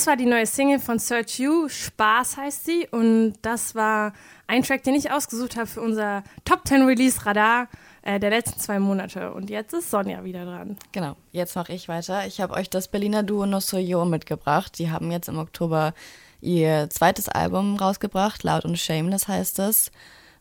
Das 0.00 0.06
war 0.06 0.16
die 0.16 0.24
neue 0.24 0.46
Single 0.46 0.78
von 0.78 0.98
Search 0.98 1.40
You, 1.40 1.68
Spaß 1.68 2.38
heißt 2.38 2.64
sie. 2.64 2.88
Und 2.90 3.34
das 3.42 3.74
war 3.74 4.14
ein 4.46 4.62
Track, 4.62 4.82
den 4.82 4.94
ich 4.94 5.12
ausgesucht 5.12 5.56
habe 5.56 5.66
für 5.66 5.82
unser 5.82 6.24
Top 6.46 6.66
10 6.66 6.86
Release 6.86 7.26
Radar 7.26 7.68
äh, 8.00 8.18
der 8.18 8.30
letzten 8.30 8.58
zwei 8.58 8.78
Monate. 8.78 9.30
Und 9.34 9.50
jetzt 9.50 9.74
ist 9.74 9.90
Sonja 9.90 10.24
wieder 10.24 10.46
dran. 10.46 10.78
Genau, 10.92 11.16
jetzt 11.32 11.54
mache 11.54 11.74
ich 11.74 11.86
weiter. 11.88 12.26
Ich 12.26 12.40
habe 12.40 12.54
euch 12.54 12.70
das 12.70 12.88
Berliner 12.88 13.22
Duo 13.22 13.44
No 13.44 13.58
Yo 13.58 14.06
mitgebracht. 14.06 14.78
Die 14.78 14.90
haben 14.90 15.12
jetzt 15.12 15.28
im 15.28 15.36
Oktober 15.36 15.92
ihr 16.40 16.88
zweites 16.88 17.28
Album 17.28 17.76
rausgebracht, 17.76 18.42
Loud 18.42 18.64
und 18.64 18.78
Shameless 18.78 19.28
heißt 19.28 19.58
es. 19.58 19.90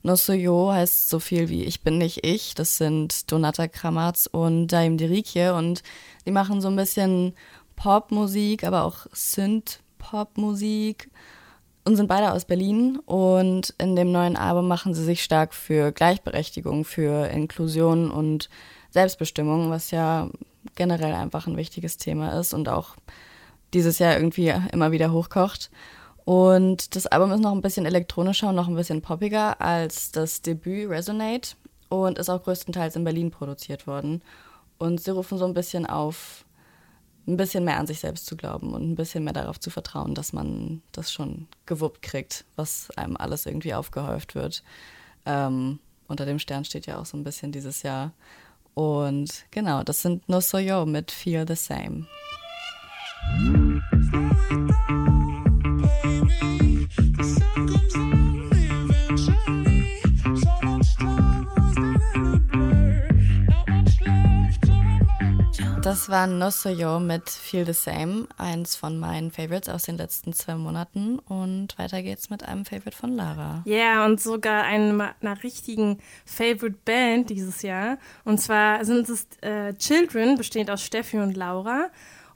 No 0.04 0.14
Yo 0.14 0.72
heißt 0.72 1.10
so 1.10 1.20
viel 1.20 1.50
wie 1.50 1.66
Ich 1.66 1.82
bin 1.82 1.98
nicht 1.98 2.26
ich. 2.26 2.56
Das 2.56 2.78
sind 2.78 3.30
Donata 3.30 3.68
Kramatz 3.68 4.26
und 4.32 4.68
Daim 4.68 4.98
Dirikje 4.98 5.54
und 5.54 5.84
die 6.26 6.32
machen 6.32 6.62
so 6.62 6.70
ein 6.70 6.78
bisschen 6.78 7.34
Popmusik, 7.80 8.66
aber 8.66 8.84
auch 8.84 9.06
Synth-Popmusik 9.14 11.10
und 11.86 11.96
sind 11.96 12.08
beide 12.08 12.34
aus 12.34 12.44
Berlin. 12.44 13.00
Und 13.06 13.74
in 13.78 13.96
dem 13.96 14.12
neuen 14.12 14.36
Album 14.36 14.68
machen 14.68 14.94
sie 14.94 15.04
sich 15.04 15.24
stark 15.24 15.54
für 15.54 15.94
Gleichberechtigung, 15.94 16.84
für 16.84 17.28
Inklusion 17.28 18.12
und 18.12 18.50
Selbstbestimmung, 18.92 19.70
was 19.70 19.92
ja 19.92 20.30
generell 20.76 21.14
einfach 21.14 21.48
ein 21.48 21.56
wichtiges 21.56 21.96
Thema 21.96 22.38
ist 22.38 22.54
und 22.54 22.68
auch 22.68 22.98
dieses 23.74 23.98
Jahr 23.98 24.16
irgendwie 24.16 24.54
immer 24.74 24.92
wieder 24.92 25.14
hochkocht. 25.14 25.72
Und 26.26 26.98
das 26.98 27.08
Album 27.08 27.32
ist 27.32 27.40
noch 27.40 27.54
ein 27.54 27.62
bisschen 27.62 27.86
elektronischer 27.86 28.50
und 28.50 28.56
noch 28.56 28.68
ein 28.68 28.76
bisschen 28.76 29.02
poppiger 29.02 29.62
als 29.62 30.12
das 30.12 30.42
Debüt 30.42 30.90
Resonate 30.90 31.56
und 31.88 32.20
ist 32.20 32.30
auch 32.30 32.44
größtenteils 32.44 32.98
in 32.98 33.06
Berlin 33.06 33.32
produziert 33.32 33.88
worden. 33.88 34.22
Und 34.78 35.00
sie 35.00 35.12
rufen 35.12 35.38
so 35.38 35.46
ein 35.46 35.54
bisschen 35.54 35.86
auf 35.86 36.44
ein 37.28 37.38
bisschen 37.38 37.64
mehr 37.64 37.78
an 37.78 37.88
sich 37.88 38.00
selbst 38.00 38.26
zu 38.26 38.36
glauben 38.36 38.74
und 38.74 38.90
ein 38.90 38.96
bisschen 38.96 39.24
mehr 39.24 39.34
darauf 39.34 39.60
zu 39.60 39.70
vertrauen, 39.70 40.16
dass 40.16 40.34
man 40.34 40.82
das 40.92 41.12
schon 41.12 41.48
gewuppt 41.66 42.02
kriegt, 42.02 42.46
was 42.56 42.90
einem 42.98 43.18
alles 43.18 43.46
irgendwie 43.46 43.74
aufgehäuft 43.74 44.36
wird. 44.36 44.64
Ähm, 45.26 45.80
unter 46.08 46.26
dem 46.26 46.40
Stern 46.40 46.66
steht 46.66 46.88
ja 46.88 47.00
auch 47.00 47.06
so 47.06 47.18
ein 47.18 47.24
bisschen 47.24 47.52
dieses 47.52 47.84
Jahr. 47.84 48.14
Und 48.74 49.46
genau, 49.52 49.84
das 49.84 50.02
sind 50.02 50.28
No 50.28 50.40
So 50.40 50.58
Yo 50.58 50.86
mit 50.86 51.12
Feel 51.12 51.46
the 51.48 51.56
Same. 51.56 52.08
Das 65.90 66.08
war 66.08 66.28
No 66.28 66.52
So 66.52 66.70
Yo 66.70 67.00
mit 67.00 67.32
Feel 67.32 67.66
the 67.66 67.74
Same, 67.74 68.28
eins 68.38 68.76
von 68.76 69.00
meinen 69.00 69.32
Favorites 69.32 69.70
aus 69.70 69.86
den 69.86 69.98
letzten 69.98 70.34
zwei 70.34 70.54
Monaten. 70.54 71.18
Und 71.18 71.76
weiter 71.80 72.04
geht's 72.04 72.30
mit 72.30 72.44
einem 72.44 72.64
Favorite 72.64 72.96
von 72.96 73.16
Lara. 73.16 73.64
Ja, 73.66 73.76
yeah, 73.76 74.06
und 74.06 74.22
sogar 74.22 74.66
einer, 74.66 75.16
einer 75.20 75.42
richtigen 75.42 75.98
Favorite 76.26 76.78
Band 76.86 77.32
dieses 77.32 77.64
Jahr. 77.64 77.98
Und 78.24 78.40
zwar 78.40 78.86
sind 78.86 79.10
es 79.10 79.26
äh, 79.42 79.74
Children, 79.74 80.38
bestehend 80.38 80.70
aus 80.70 80.84
Steffi 80.84 81.18
und 81.18 81.36
Laura. 81.36 81.90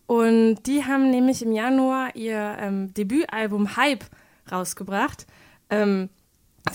Und 0.08 0.64
die 0.66 0.84
haben 0.84 1.12
nämlich 1.12 1.44
im 1.44 1.52
Januar 1.52 2.16
ihr 2.16 2.58
ähm, 2.60 2.92
Debütalbum 2.96 3.78
Hype 3.78 4.06
rausgebracht. 4.52 5.28
Ähm, 5.70 6.10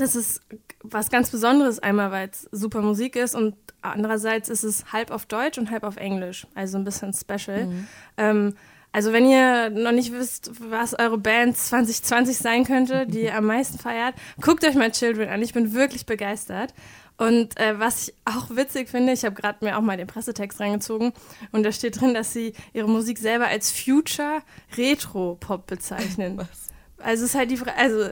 das 0.01 0.17
ist 0.17 0.41
was 0.83 1.11
ganz 1.11 1.31
Besonderes, 1.31 1.79
einmal 1.79 2.11
weil 2.11 2.31
es 2.31 2.49
super 2.53 2.81
Musik 2.81 3.17
ist 3.17 3.35
und 3.35 3.55
andererseits 3.83 4.49
ist 4.49 4.65
es 4.65 4.93
halb 4.93 5.11
auf 5.11 5.27
Deutsch 5.27 5.59
und 5.59 5.71
halb 5.71 5.85
auf 5.85 5.97
Englisch, 5.97 6.47
also 6.55 6.79
ein 6.79 6.85
bisschen 6.85 7.13
special. 7.13 7.67
Mhm. 7.67 7.89
Ähm, 8.17 8.55
also 8.93 9.13
wenn 9.13 9.29
ihr 9.29 9.71
noch 9.71 9.93
nicht 9.93 10.13
wisst, 10.13 10.51
was 10.71 10.99
eure 10.99 11.19
Band 11.19 11.57
2020 11.57 12.39
sein 12.39 12.65
könnte, 12.65 13.07
die 13.07 13.25
ihr 13.25 13.37
am 13.37 13.45
meisten 13.45 13.79
feiert, 13.79 14.15
guckt 14.41 14.65
euch 14.65 14.75
mal 14.75 14.91
Children 14.91 15.29
an. 15.29 15.43
Ich 15.43 15.53
bin 15.53 15.75
wirklich 15.75 16.07
begeistert. 16.07 16.73
Und 17.19 17.59
äh, 17.59 17.79
was 17.79 18.09
ich 18.09 18.15
auch 18.25 18.49
witzig 18.51 18.89
finde, 18.89 19.13
ich 19.13 19.25
habe 19.25 19.35
gerade 19.35 19.65
mir 19.65 19.77
auch 19.77 19.83
mal 19.83 19.97
den 19.97 20.07
Pressetext 20.07 20.61
reingezogen 20.61 21.13
und 21.51 21.65
da 21.65 21.73
steht 21.73 22.01
drin, 22.01 22.15
dass 22.15 22.33
sie 22.33 22.53
ihre 22.73 22.89
Musik 22.89 23.19
selber 23.19 23.49
als 23.49 23.73
Future 23.73 24.41
Retro 24.77 25.37
Pop 25.39 25.67
bezeichnen. 25.67 26.39
Was? 26.39 26.69
Also 26.99 27.25
es 27.25 27.31
ist 27.31 27.37
halt 27.37 27.51
die 27.51 27.57
Frage, 27.57 27.77
also 27.77 28.11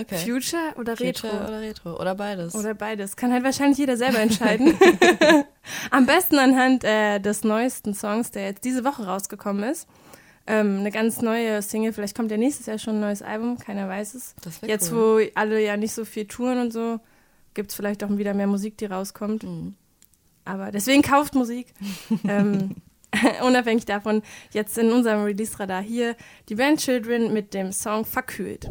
Okay. 0.00 0.18
Future 0.18 0.74
oder 0.76 0.98
Retro? 0.98 1.28
Future 1.28 1.48
oder 1.48 1.60
Retro. 1.60 2.00
Oder 2.00 2.14
beides. 2.14 2.54
Oder 2.54 2.74
beides. 2.74 3.16
Kann 3.16 3.32
halt 3.32 3.44
wahrscheinlich 3.44 3.78
jeder 3.78 3.96
selber 3.96 4.18
entscheiden. 4.18 4.78
Am 5.90 6.06
besten 6.06 6.38
anhand 6.38 6.84
äh, 6.84 7.18
des 7.18 7.44
neuesten 7.44 7.94
Songs, 7.94 8.30
der 8.30 8.44
jetzt 8.44 8.64
diese 8.64 8.84
Woche 8.84 9.06
rausgekommen 9.06 9.64
ist. 9.64 9.88
Ähm, 10.46 10.78
eine 10.80 10.90
ganz 10.90 11.20
neue 11.20 11.60
Single. 11.60 11.92
Vielleicht 11.92 12.16
kommt 12.16 12.30
ja 12.30 12.38
nächstes 12.38 12.66
Jahr 12.66 12.78
schon 12.78 12.96
ein 12.96 13.00
neues 13.00 13.20
Album. 13.22 13.58
Keiner 13.58 13.88
weiß 13.88 14.14
es. 14.14 14.34
Jetzt, 14.62 14.92
cool. 14.92 15.28
wo 15.28 15.38
alle 15.38 15.62
ja 15.62 15.76
nicht 15.76 15.92
so 15.92 16.06
viel 16.06 16.26
touren 16.26 16.58
und 16.58 16.72
so, 16.72 17.00
gibt 17.52 17.70
es 17.70 17.76
vielleicht 17.76 18.02
auch 18.02 18.16
wieder 18.16 18.32
mehr 18.32 18.46
Musik, 18.46 18.78
die 18.78 18.86
rauskommt. 18.86 19.42
Mhm. 19.42 19.74
Aber 20.46 20.70
deswegen 20.70 21.02
kauft 21.02 21.34
Musik. 21.34 21.74
ähm, 22.26 22.76
unabhängig 23.42 23.84
davon, 23.84 24.22
jetzt 24.52 24.78
in 24.78 24.90
unserem 24.90 25.24
Release-Radar 25.24 25.82
hier 25.82 26.16
die 26.48 26.54
Band 26.54 26.80
Children 26.80 27.32
mit 27.32 27.52
dem 27.52 27.72
Song 27.72 28.06
Verkühlt. 28.06 28.70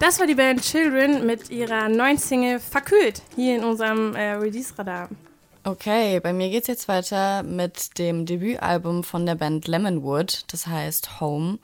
Das 0.00 0.18
war 0.18 0.26
die 0.26 0.34
Band 0.34 0.62
Children 0.62 1.26
mit 1.26 1.50
ihrer 1.50 1.90
neuen 1.90 2.16
Single 2.16 2.58
Verkühlt 2.58 3.20
hier 3.36 3.58
in 3.58 3.64
unserem 3.64 4.14
äh, 4.14 4.30
Release-Radar. 4.32 5.10
Okay, 5.62 6.20
bei 6.20 6.32
mir 6.32 6.48
geht's 6.48 6.68
jetzt 6.68 6.88
weiter 6.88 7.42
mit 7.42 7.98
dem 7.98 8.24
Debütalbum 8.24 9.04
von 9.04 9.26
der 9.26 9.34
Band 9.34 9.68
Lemonwood, 9.68 10.44
das 10.50 10.66
heißt 10.66 11.20
Home. 11.20 11.58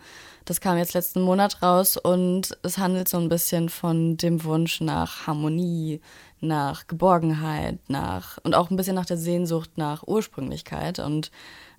Das 0.45 0.61
kam 0.61 0.77
jetzt 0.77 0.93
letzten 0.93 1.23
Monat 1.23 1.63
raus 1.63 1.97
und 1.97 2.59
es 2.63 2.77
handelt 2.77 3.09
so 3.09 3.17
ein 3.17 3.31
bisschen 3.31 3.71
von 3.71 4.19
dem 4.19 4.45
Wunsch 4.45 4.83
nach 4.83 5.27
Harmonie, 5.27 6.03
nach 6.43 6.87
Geborgenheit, 6.89 7.79
nach 7.89 8.37
und 8.43 8.55
auch 8.55 8.69
ein 8.69 8.77
bisschen 8.77 8.97
nach 8.97 9.07
der 9.07 9.17
Sehnsucht 9.17 9.71
nach 9.77 10.07
Ursprünglichkeit. 10.07 10.99
Und 10.99 11.31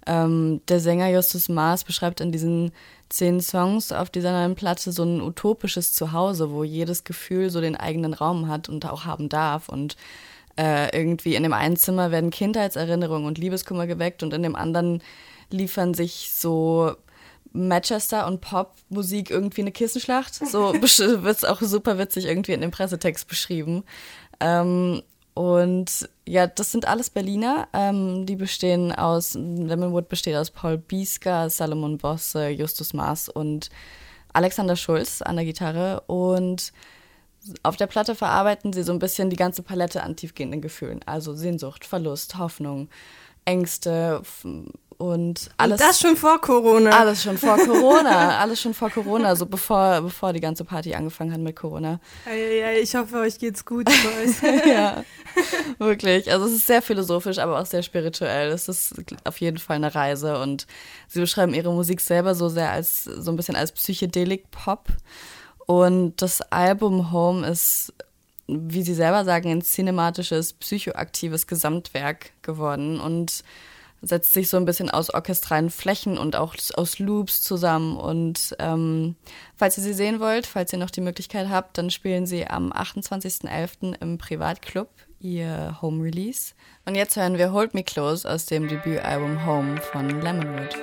ähm, 0.07 0.61
der 0.69 0.79
Sänger 0.79 1.09
Justus 1.09 1.49
Maas 1.49 1.83
beschreibt 1.83 2.21
in 2.21 2.31
diesen 2.31 2.71
zehn 3.09 3.41
Songs 3.41 3.91
auf 3.91 4.09
dieser 4.09 4.31
neuen 4.31 4.55
Platte 4.55 4.91
so 4.91 5.03
ein 5.03 5.21
utopisches 5.21 5.93
Zuhause, 5.93 6.51
wo 6.51 6.63
jedes 6.63 7.03
Gefühl 7.03 7.49
so 7.49 7.61
den 7.61 7.75
eigenen 7.75 8.13
Raum 8.13 8.47
hat 8.47 8.69
und 8.69 8.85
auch 8.85 9.05
haben 9.05 9.29
darf. 9.29 9.69
Und 9.69 9.97
äh, 10.57 10.97
irgendwie 10.97 11.35
in 11.35 11.43
dem 11.43 11.53
einen 11.53 11.77
Zimmer 11.77 12.11
werden 12.11 12.31
Kindheitserinnerungen 12.31 13.27
und 13.27 13.37
Liebeskummer 13.37 13.85
geweckt 13.85 14.23
und 14.23 14.33
in 14.33 14.43
dem 14.43 14.55
anderen 14.55 15.03
liefern 15.49 15.93
sich 15.93 16.31
so 16.33 16.95
Manchester 17.53 18.27
und 18.27 18.41
Popmusik 18.41 19.29
irgendwie 19.29 19.61
eine 19.61 19.71
Kissenschlacht. 19.71 20.35
So 20.35 20.73
wird 20.81 21.37
es 21.37 21.43
auch 21.43 21.61
super 21.61 21.97
witzig 21.97 22.25
irgendwie 22.25 22.53
in 22.53 22.61
dem 22.61 22.71
Pressetext 22.71 23.27
beschrieben. 23.27 23.83
Ähm, 24.39 25.01
und 25.37 26.09
ja, 26.25 26.47
das 26.47 26.71
sind 26.71 26.87
alles 26.87 27.11
Berliner. 27.11 27.67
Ähm, 27.71 28.25
die 28.25 28.35
bestehen 28.35 28.91
aus, 28.91 29.35
Lemonwood 29.35 30.09
besteht 30.09 30.35
aus 30.35 30.49
Paul 30.49 30.79
Biesker, 30.79 31.47
Salomon 31.51 31.99
Bosse, 31.99 32.47
Justus 32.47 32.95
Maas 32.95 33.29
und 33.29 33.69
Alexander 34.33 34.75
Schulz 34.75 35.21
an 35.21 35.35
der 35.35 35.45
Gitarre. 35.45 36.01
Und 36.07 36.73
auf 37.61 37.77
der 37.77 37.85
Platte 37.85 38.15
verarbeiten 38.15 38.73
sie 38.73 38.81
so 38.81 38.91
ein 38.91 38.97
bisschen 38.97 39.29
die 39.29 39.35
ganze 39.35 39.61
Palette 39.61 40.01
an 40.01 40.15
tiefgehenden 40.15 40.59
Gefühlen. 40.59 41.01
Also 41.05 41.35
Sehnsucht, 41.35 41.85
Verlust, 41.85 42.39
Hoffnung, 42.39 42.89
Ängste 43.45 44.23
und 44.97 45.49
alles. 45.57 45.79
Und 45.79 45.87
das 45.87 45.99
schon 45.99 46.17
vor 46.17 46.41
Corona. 46.41 46.89
Alles 46.89 47.21
schon 47.21 47.37
vor 47.37 47.57
Corona. 47.57 48.39
alles 48.39 48.59
schon 48.59 48.73
vor 48.73 48.89
Corona, 48.89 49.35
so 49.35 49.45
bevor, 49.45 50.01
bevor 50.01 50.33
die 50.33 50.39
ganze 50.39 50.63
Party 50.63 50.95
angefangen 50.95 51.31
hat 51.31 51.39
mit 51.39 51.55
Corona. 51.55 51.99
Ja, 52.25 52.33
ja, 52.33 52.71
ich 52.71 52.95
hoffe, 52.95 53.17
euch 53.17 53.37
geht's 53.37 53.63
gut. 53.63 53.87
ja, 54.65 55.03
wirklich. 55.77 56.31
Also 56.31 56.47
es 56.47 56.53
ist 56.53 56.67
sehr 56.67 56.81
philosophisch, 56.81 57.37
aber 57.37 57.59
auch 57.59 57.65
sehr 57.65 57.83
spirituell. 57.83 58.49
Es 58.49 58.67
ist 58.67 58.95
auf 59.23 59.39
jeden 59.39 59.59
Fall 59.59 59.75
eine 59.75 59.93
Reise 59.93 60.39
und 60.41 60.65
sie 61.07 61.19
beschreiben 61.19 61.53
ihre 61.53 61.71
Musik 61.71 62.01
selber 62.01 62.33
so 62.33 62.49
sehr 62.49 62.71
als, 62.71 63.03
so 63.03 63.31
ein 63.31 63.37
bisschen 63.37 63.55
als 63.55 63.71
Psychedelik-Pop. 63.71 64.87
Und 65.67 66.21
das 66.21 66.41
Album 66.41 67.11
Home 67.11 67.45
ist, 67.45 67.93
wie 68.47 68.81
sie 68.81 68.95
selber 68.95 69.25
sagen, 69.25 69.51
ein 69.51 69.61
cinematisches, 69.61 70.53
psychoaktives 70.53 71.45
Gesamtwerk 71.45 72.31
geworden 72.41 72.99
und 72.99 73.43
setzt 74.01 74.33
sich 74.33 74.49
so 74.49 74.57
ein 74.57 74.65
bisschen 74.65 74.89
aus 74.89 75.13
orchestralen 75.13 75.69
Flächen 75.69 76.17
und 76.17 76.35
auch 76.35 76.55
aus 76.75 76.99
Loops 76.99 77.41
zusammen. 77.41 77.97
Und 77.97 78.55
ähm, 78.59 79.15
falls 79.55 79.77
ihr 79.77 79.83
sie 79.83 79.93
sehen 79.93 80.19
wollt, 80.19 80.45
falls 80.45 80.73
ihr 80.73 80.79
noch 80.79 80.91
die 80.91 81.01
Möglichkeit 81.01 81.49
habt, 81.49 81.77
dann 81.77 81.89
spielen 81.89 82.25
sie 82.25 82.47
am 82.47 82.71
28.11. 82.71 83.99
im 83.99 84.17
Privatclub 84.17 84.89
ihr 85.19 85.77
Home 85.81 86.03
Release. 86.03 86.53
Und 86.85 86.95
jetzt 86.95 87.15
hören 87.15 87.37
wir 87.37 87.51
Hold 87.51 87.73
Me 87.73 87.83
Close 87.83 88.29
aus 88.29 88.45
dem 88.45 88.67
Debütalbum 88.67 89.45
Home 89.45 89.81
von 89.81 90.09
Lemonwood. 90.21 90.75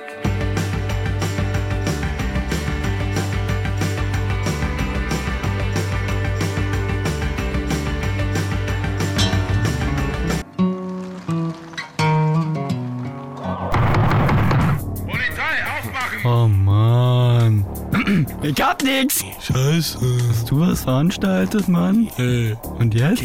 Ich 18.41 18.61
hab 18.61 18.83
nix. 18.83 19.23
Scheiße. 19.41 19.99
Hast 20.29 20.51
du 20.51 20.59
was 20.59 20.83
veranstaltet, 20.83 21.67
Mann? 21.67 22.09
Hey. 22.15 22.55
Und 22.79 22.93
jetzt? 22.93 23.23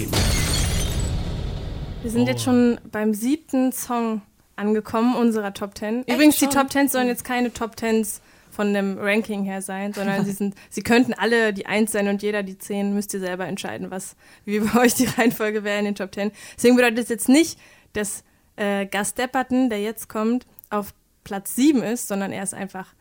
Wir 2.03 2.11
sind 2.11 2.27
jetzt 2.27 2.43
schon 2.43 2.81
beim 2.91 3.13
siebten 3.13 3.73
Song 3.73 4.23
angekommen, 4.57 5.15
unserer 5.17 5.53
Top 5.53 5.75
Ten. 5.75 6.03
Übrigens, 6.05 6.39
die 6.39 6.47
Top 6.47 6.71
Tens 6.71 6.93
sollen 6.93 7.09
jetzt 7.09 7.25
keine 7.25 7.53
Top 7.53 7.77
Tens 7.77 8.21
von 8.51 8.75
dem 8.75 8.99
Ranking 8.99 9.45
her 9.45 9.63
sein, 9.63 9.93
sondern 9.93 10.25
sie 10.25 10.33
sind, 10.33 10.55
sie 10.71 10.83
könnten 10.83 11.15
alle 11.15 11.53
die 11.53 11.67
Eins 11.67 11.93
sein 11.93 12.09
und 12.09 12.23
jeder 12.23 12.43
die 12.43 12.59
Zehn. 12.59 12.95
Müsst 12.95 13.15
ihr 13.15 13.21
selber 13.21 13.47
entscheiden, 13.47 13.91
was, 13.91 14.17
wie 14.45 14.61
bei 14.61 14.81
euch 14.81 14.95
die 14.95 15.07
Reihenfolge 15.19 15.65
wäre 15.65 15.79
in 15.79 15.85
den 15.85 15.95
Top 15.95 16.13
Ten. 16.13 16.31
Deswegen 16.57 16.77
bedeutet 16.77 16.99
das 16.99 17.09
jetzt 17.09 17.29
nicht, 17.29 17.59
dass 17.93 18.25
äh, 18.57 18.87
Gus 18.87 19.15
Depperton, 19.15 19.71
der 19.71 19.81
jetzt 19.81 20.09
kommt, 20.09 20.47
auf 20.69 20.95
Platz 21.25 21.55
7 21.55 21.83
ist, 21.83 22.09
sondern 22.09 22.33
er 22.33 22.43
ist 22.43 22.55
einfach 22.55 22.95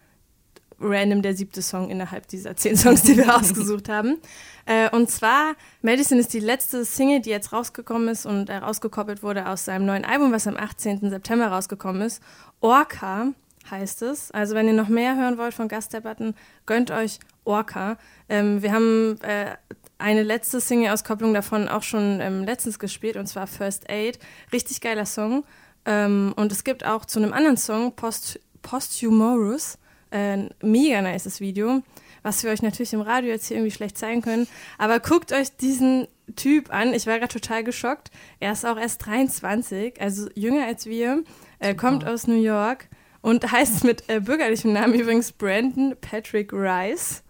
random 0.80 1.22
der 1.22 1.36
siebte 1.36 1.62
Song 1.62 1.90
innerhalb 1.90 2.28
dieser 2.28 2.56
zehn 2.56 2.78
Songs, 2.78 3.04
die 3.04 3.18
wir 3.18 3.36
ausgesucht 3.38 3.90
haben. 3.90 4.18
Äh, 4.66 4.90
und 4.90 5.10
zwar, 5.10 5.56
Medicine 5.82 6.20
ist 6.20 6.34
die 6.34 6.40
letzte 6.40 6.86
Single, 6.86 7.22
die 7.22 7.30
jetzt 7.30 7.54
rausgekommen 7.54 8.08
ist 8.08 8.26
und 8.26 8.50
äh, 8.50 8.58
rausgekoppelt 8.58 9.24
wurde 9.24 9.48
aus 9.48 9.66
seinem 9.66 9.86
neuen 9.86 10.06
Album, 10.06 10.32
was 10.32 10.48
am 10.48 10.58
18. 10.58 11.10
September 11.10 11.48
rausgekommen 11.48 12.02
ist. 12.02 12.22
Orca 12.62 13.34
heißt 13.70 14.02
es. 14.04 14.32
Also 14.32 14.56
wenn 14.56 14.68
ihr 14.68 14.74
noch 14.74 14.90
mehr 14.90 15.16
hören 15.16 15.38
wollt 15.38 15.54
von 15.54 15.68
Gastdebatten, 15.68 16.36
gönnt 16.66 16.92
euch 16.92 17.20
Orca. 17.44 17.98
Ähm, 18.28 18.62
wir 18.62 18.72
haben 18.72 19.20
äh, 19.22 19.56
eine 19.98 20.24
letzte 20.24 20.62
Single-Auskopplung 20.62 21.34
davon 21.34 21.68
auch 21.68 21.84
schon 21.84 22.20
ähm, 22.22 22.44
letztens 22.44 22.80
gespielt, 22.80 23.18
und 23.18 23.28
zwar 23.28 23.48
First 23.48 23.90
Aid. 23.90 24.20
Richtig 24.52 24.82
geiler 24.82 25.06
Song. 25.06 25.44
Ähm, 25.86 26.34
und 26.36 26.52
es 26.52 26.64
gibt 26.64 26.86
auch 26.86 27.06
zu 27.06 27.20
einem 27.20 27.34
anderen 27.34 27.58
Song, 27.58 27.96
Post, 27.96 28.40
Posthumorous, 28.62 29.78
ein 30.12 30.50
mega 30.62 31.02
nices 31.02 31.40
Video, 31.40 31.82
was 32.24 32.44
wir 32.44 32.52
euch 32.52 32.62
natürlich 32.62 32.94
im 32.94 33.02
Radio 33.02 33.30
jetzt 33.30 33.48
hier 33.48 33.58
irgendwie 33.58 33.76
schlecht 33.76 33.98
zeigen 33.98 34.22
können. 34.22 34.48
Aber 34.78 35.00
guckt 35.00 35.32
euch 35.32 35.56
diesen 35.56 36.08
Typ 36.36 36.74
an. 36.74 36.94
Ich 36.94 37.08
war 37.08 37.18
gerade 37.18 37.34
total 37.34 37.64
geschockt. 37.64 38.12
Er 38.40 38.52
ist 38.52 38.66
auch 38.66 38.78
erst 38.78 39.06
23, 39.06 40.00
also 40.02 40.30
jünger 40.36 40.66
als 40.66 40.86
wir, 40.86 41.24
äh, 41.60 41.76
kommt 41.76 42.06
aus 42.06 42.28
New 42.28 42.42
York 42.42 42.88
und 43.22 43.52
heißt 43.52 43.84
mit 43.84 44.10
äh, 44.10 44.20
bürgerlichem 44.20 44.74
Namen 44.74 44.94
übrigens 44.94 45.32
Brandon 45.32 45.96
Patrick 46.00 46.54
Rice. 46.54 47.24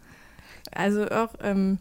Also 0.71 1.09
auch 1.09 1.33
ähm, 1.41 1.79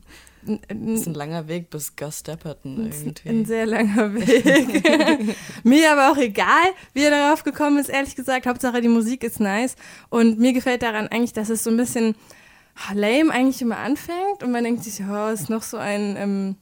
das 0.49 1.01
ist 1.01 1.07
ein 1.07 1.15
langer 1.15 1.49
Weg 1.49 1.71
bis 1.71 1.97
Gus 1.97 2.23
Dapperton 2.23 2.91
irgendwie. 2.91 3.29
Ein 3.29 3.45
sehr 3.45 3.67
langer 3.67 4.15
Weg. 4.15 5.37
mir 5.65 5.93
aber 5.93 6.13
auch 6.13 6.17
egal, 6.17 6.73
wie 6.95 7.03
er 7.03 7.11
darauf 7.11 7.45
gekommen 7.45 7.79
ist, 7.79 7.89
ehrlich 7.89 8.17
gesagt. 8.17 8.47
Hauptsache 8.47 8.81
die 8.81 8.89
Musik 8.89 9.23
ist 9.25 9.41
nice. 9.41 9.77
Und 10.09 10.39
mir 10.39 10.53
gefällt 10.53 10.83
daran 10.83 11.09
eigentlich, 11.09 11.33
dass 11.33 11.49
es 11.49 11.65
so 11.65 11.71
ein 11.71 11.77
bisschen 11.77 12.15
lame 12.95 13.31
eigentlich 13.31 13.63
immer 13.63 13.79
anfängt. 13.79 14.43
Und 14.43 14.51
man 14.51 14.65
denkt 14.65 14.85
sich, 14.85 15.01
oh, 15.09 15.29
ist 15.29 15.51
noch 15.51 15.63
so 15.63 15.77
ein... 15.77 16.17
Ähm, 16.17 16.57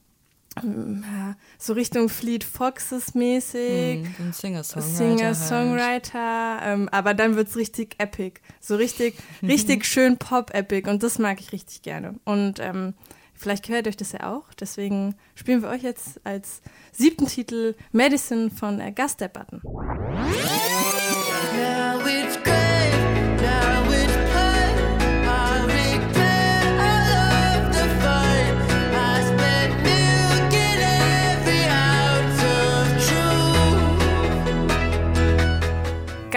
so 1.58 1.74
Richtung 1.74 2.08
Fleet 2.08 2.42
Foxes 2.42 3.14
mäßig. 3.14 4.02
Mm, 4.02 4.22
ein 4.22 4.32
Singer-Songwriter. 4.32 4.96
Singer-Songwriter. 4.96 6.60
Halt. 6.60 6.62
Ähm, 6.64 6.88
aber 6.90 7.12
dann 7.12 7.36
wird's 7.36 7.56
richtig 7.56 7.96
epic. 7.98 8.40
So 8.60 8.76
richtig, 8.76 9.16
richtig 9.42 9.84
schön 9.86 10.16
Pop-epic. 10.16 10.88
Und 10.88 11.02
das 11.02 11.18
mag 11.18 11.40
ich 11.40 11.52
richtig 11.52 11.82
gerne. 11.82 12.14
Und 12.24 12.58
ähm, 12.60 12.94
Vielleicht 13.36 13.66
gehört 13.66 13.86
euch 13.86 13.96
das 13.96 14.12
ja 14.12 14.32
auch. 14.32 14.52
Deswegen 14.54 15.14
spielen 15.34 15.62
wir 15.62 15.68
euch 15.68 15.82
jetzt 15.82 16.20
als 16.24 16.62
siebten 16.92 17.26
Titel 17.26 17.74
Medicine 17.92 18.50
von 18.50 18.80
äh, 18.80 18.92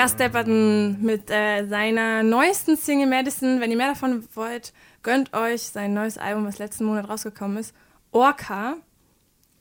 Gastdebatten. 0.02 0.98
Gastdebatten 0.98 1.06
mit 1.06 1.30
äh, 1.30 1.66
seiner 1.68 2.24
neuesten 2.24 2.78
Single 2.78 3.08
Medicine. 3.08 3.60
Wenn 3.60 3.72
ihr 3.72 3.78
mehr 3.78 3.90
davon 3.90 4.28
wollt, 4.34 4.74
Gönnt 5.02 5.34
euch 5.34 5.62
sein 5.64 5.94
neues 5.94 6.18
Album, 6.18 6.46
was 6.46 6.58
letzten 6.58 6.84
Monat 6.86 7.08
rausgekommen 7.08 7.58
ist. 7.58 7.74
Orca. 8.12 8.76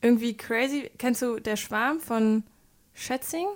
Irgendwie 0.01 0.37
crazy. 0.37 0.91
Kennst 0.99 1.23
du 1.23 1.39
Der 1.39 1.57
Schwarm 1.57 2.01
von 2.01 2.43
Schätzing? 2.95 3.47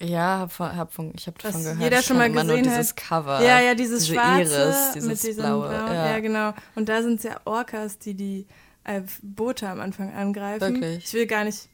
Ja, 0.00 0.38
hab, 0.38 0.58
hab 0.58 0.92
von, 0.92 1.12
ich 1.16 1.26
habe 1.26 1.38
davon 1.40 1.62
gehört. 1.62 1.80
Jeder 1.80 2.02
schon 2.02 2.18
mal 2.18 2.30
gesehen 2.30 2.46
nur 2.46 2.58
hat. 2.58 2.64
dieses 2.64 2.94
Cover. 2.94 3.42
Ja, 3.42 3.60
ja, 3.60 3.74
dieses 3.74 4.04
diese 4.04 4.14
schwarze 4.14 4.54
Iris, 4.54 4.92
dieses 4.94 5.08
mit 5.08 5.22
diesem 5.22 5.44
blaue. 5.44 5.68
Blau. 5.68 5.86
Ja. 5.86 6.10
Ja. 6.12 6.20
genau. 6.20 6.54
Und 6.76 6.88
da 6.88 7.02
sind 7.02 7.18
es 7.18 7.24
ja 7.24 7.40
Orcas, 7.44 7.98
die 7.98 8.14
die 8.14 8.46
äh, 8.84 9.02
Boote 9.22 9.68
am 9.68 9.80
Anfang 9.80 10.12
angreifen. 10.12 10.74
Wirklich? 10.74 11.04
Ich 11.04 11.14
will 11.14 11.26
gar 11.26 11.44
nicht. 11.44 11.68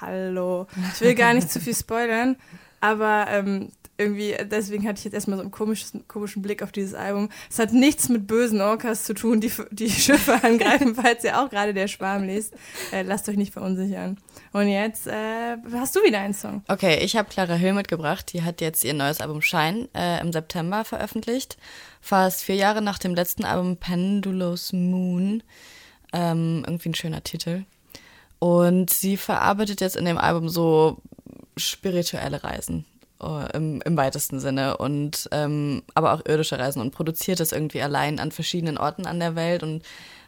Hallo. 0.00 0.66
Ich 0.94 1.00
will 1.00 1.14
gar 1.14 1.32
nicht 1.34 1.50
zu 1.50 1.60
viel 1.60 1.74
spoilern, 1.74 2.36
aber 2.80 3.26
ähm, 3.30 3.70
irgendwie, 3.96 4.34
deswegen 4.50 4.88
hatte 4.88 4.98
ich 4.98 5.04
jetzt 5.04 5.14
erstmal 5.14 5.36
so 5.36 5.42
einen 5.42 5.52
komischen, 5.52 6.06
komischen 6.08 6.42
Blick 6.42 6.62
auf 6.62 6.72
dieses 6.72 6.94
Album. 6.94 7.28
Es 7.48 7.58
hat 7.58 7.72
nichts 7.72 8.08
mit 8.08 8.26
bösen 8.26 8.60
Orcas 8.60 9.04
zu 9.04 9.14
tun, 9.14 9.40
die 9.40 9.52
die 9.70 9.90
Schiffe 9.90 10.42
angreifen, 10.42 10.96
falls 10.96 11.22
ihr 11.22 11.40
auch 11.40 11.48
gerade 11.48 11.74
der 11.74 11.86
Schwarm 11.86 12.24
lest. 12.24 12.54
Äh, 12.92 13.02
lasst 13.02 13.28
euch 13.28 13.36
nicht 13.36 13.52
verunsichern. 13.52 14.18
Und 14.52 14.68
jetzt 14.68 15.06
äh, 15.06 15.56
hast 15.72 15.94
du 15.94 16.02
wieder 16.02 16.18
einen 16.18 16.34
Song. 16.34 16.64
Okay, 16.68 16.98
ich 17.04 17.16
habe 17.16 17.28
Clara 17.28 17.54
Hill 17.54 17.74
mitgebracht. 17.74 18.32
Die 18.32 18.42
hat 18.42 18.60
jetzt 18.60 18.82
ihr 18.84 18.94
neues 18.94 19.20
Album 19.20 19.42
Shine 19.42 19.88
äh, 19.94 20.20
im 20.20 20.32
September 20.32 20.84
veröffentlicht. 20.84 21.56
Fast 22.00 22.42
vier 22.42 22.56
Jahre 22.56 22.82
nach 22.82 22.98
dem 22.98 23.14
letzten 23.14 23.44
Album 23.44 23.76
Pendulous 23.76 24.72
Moon. 24.72 25.42
Ähm, 26.12 26.64
irgendwie 26.66 26.90
ein 26.90 26.94
schöner 26.94 27.22
Titel. 27.22 27.64
Und 28.40 28.90
sie 28.90 29.16
verarbeitet 29.16 29.80
jetzt 29.80 29.96
in 29.96 30.04
dem 30.04 30.18
Album 30.18 30.48
so 30.48 30.98
spirituelle 31.56 32.42
Reisen 32.42 32.84
im, 33.20 33.80
im 33.82 33.96
weitesten 33.96 34.40
Sinne 34.40 34.76
und 34.76 35.28
ähm, 35.32 35.82
aber 35.94 36.12
auch 36.12 36.22
irdische 36.26 36.58
Reisen 36.58 36.80
und 36.80 36.90
produziert 36.90 37.40
es 37.40 37.52
irgendwie 37.52 37.80
allein 37.80 38.18
an 38.18 38.32
verschiedenen 38.32 38.76
Orten 38.76 39.06
an 39.06 39.20
der 39.20 39.34
Welt 39.36 39.62
und 39.62 39.82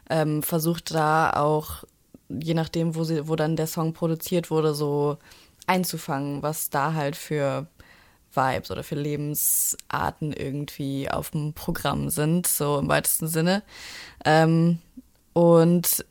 ähm, 0.09 0.41
versucht 0.41 0.93
da 0.93 1.31
auch, 1.31 1.83
je 2.29 2.53
nachdem, 2.53 2.95
wo 2.95 3.03
sie, 3.03 3.27
wo 3.27 3.35
dann 3.35 3.55
der 3.55 3.67
Song 3.67 3.93
produziert 3.93 4.49
wurde, 4.49 4.73
so 4.73 5.17
einzufangen, 5.67 6.41
was 6.41 6.69
da 6.69 6.93
halt 6.93 7.15
für 7.15 7.67
Vibes 8.33 8.71
oder 8.71 8.83
für 8.83 8.95
Lebensarten 8.95 10.31
irgendwie 10.33 11.09
auf 11.09 11.31
dem 11.31 11.53
Programm 11.53 12.09
sind, 12.09 12.47
so 12.47 12.79
im 12.79 12.87
weitesten 12.87 13.27
Sinne. 13.27 13.63
Ähm, 14.23 14.79
und 15.33 16.05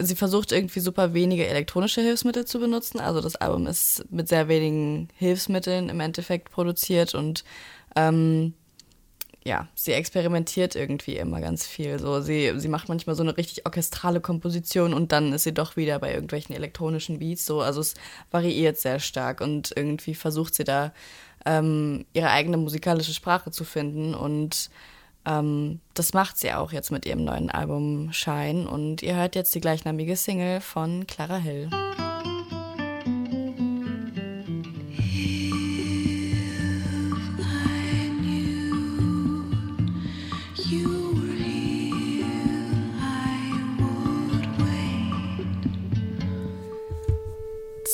sie 0.00 0.16
versucht 0.16 0.52
irgendwie 0.52 0.80
super 0.80 1.14
wenige 1.14 1.46
elektronische 1.46 2.00
Hilfsmittel 2.00 2.44
zu 2.44 2.58
benutzen. 2.58 3.00
Also 3.00 3.20
das 3.20 3.36
Album 3.36 3.66
ist 3.66 4.04
mit 4.10 4.28
sehr 4.28 4.48
wenigen 4.48 5.08
Hilfsmitteln 5.14 5.88
im 5.88 6.00
Endeffekt 6.00 6.50
produziert 6.50 7.14
und 7.14 7.44
ähm, 7.96 8.54
ja, 9.42 9.68
sie 9.74 9.92
experimentiert 9.92 10.74
irgendwie 10.74 11.16
immer 11.16 11.40
ganz 11.40 11.66
viel. 11.66 11.98
So, 11.98 12.20
sie, 12.20 12.52
sie 12.56 12.68
macht 12.68 12.88
manchmal 12.88 13.16
so 13.16 13.22
eine 13.22 13.36
richtig 13.36 13.64
orchestrale 13.64 14.20
Komposition 14.20 14.92
und 14.92 15.12
dann 15.12 15.32
ist 15.32 15.44
sie 15.44 15.54
doch 15.54 15.76
wieder 15.76 15.98
bei 15.98 16.12
irgendwelchen 16.12 16.54
elektronischen 16.54 17.18
Beats. 17.18 17.46
So, 17.46 17.60
also 17.60 17.80
es 17.80 17.94
variiert 18.30 18.76
sehr 18.78 19.00
stark 19.00 19.40
und 19.40 19.72
irgendwie 19.74 20.14
versucht 20.14 20.54
sie 20.54 20.64
da 20.64 20.92
ähm, 21.46 22.04
ihre 22.12 22.30
eigene 22.30 22.58
musikalische 22.58 23.14
Sprache 23.14 23.50
zu 23.50 23.64
finden 23.64 24.14
und 24.14 24.70
ähm, 25.26 25.80
das 25.94 26.12
macht 26.12 26.38
sie 26.38 26.52
auch 26.52 26.72
jetzt 26.72 26.90
mit 26.90 27.06
ihrem 27.06 27.24
neuen 27.24 27.50
Album 27.50 28.12
Shine 28.12 28.68
und 28.68 29.02
ihr 29.02 29.16
hört 29.16 29.34
jetzt 29.34 29.54
die 29.54 29.60
gleichnamige 29.60 30.16
Single 30.16 30.60
von 30.60 31.06
Clara 31.06 31.36
Hill. 31.36 31.70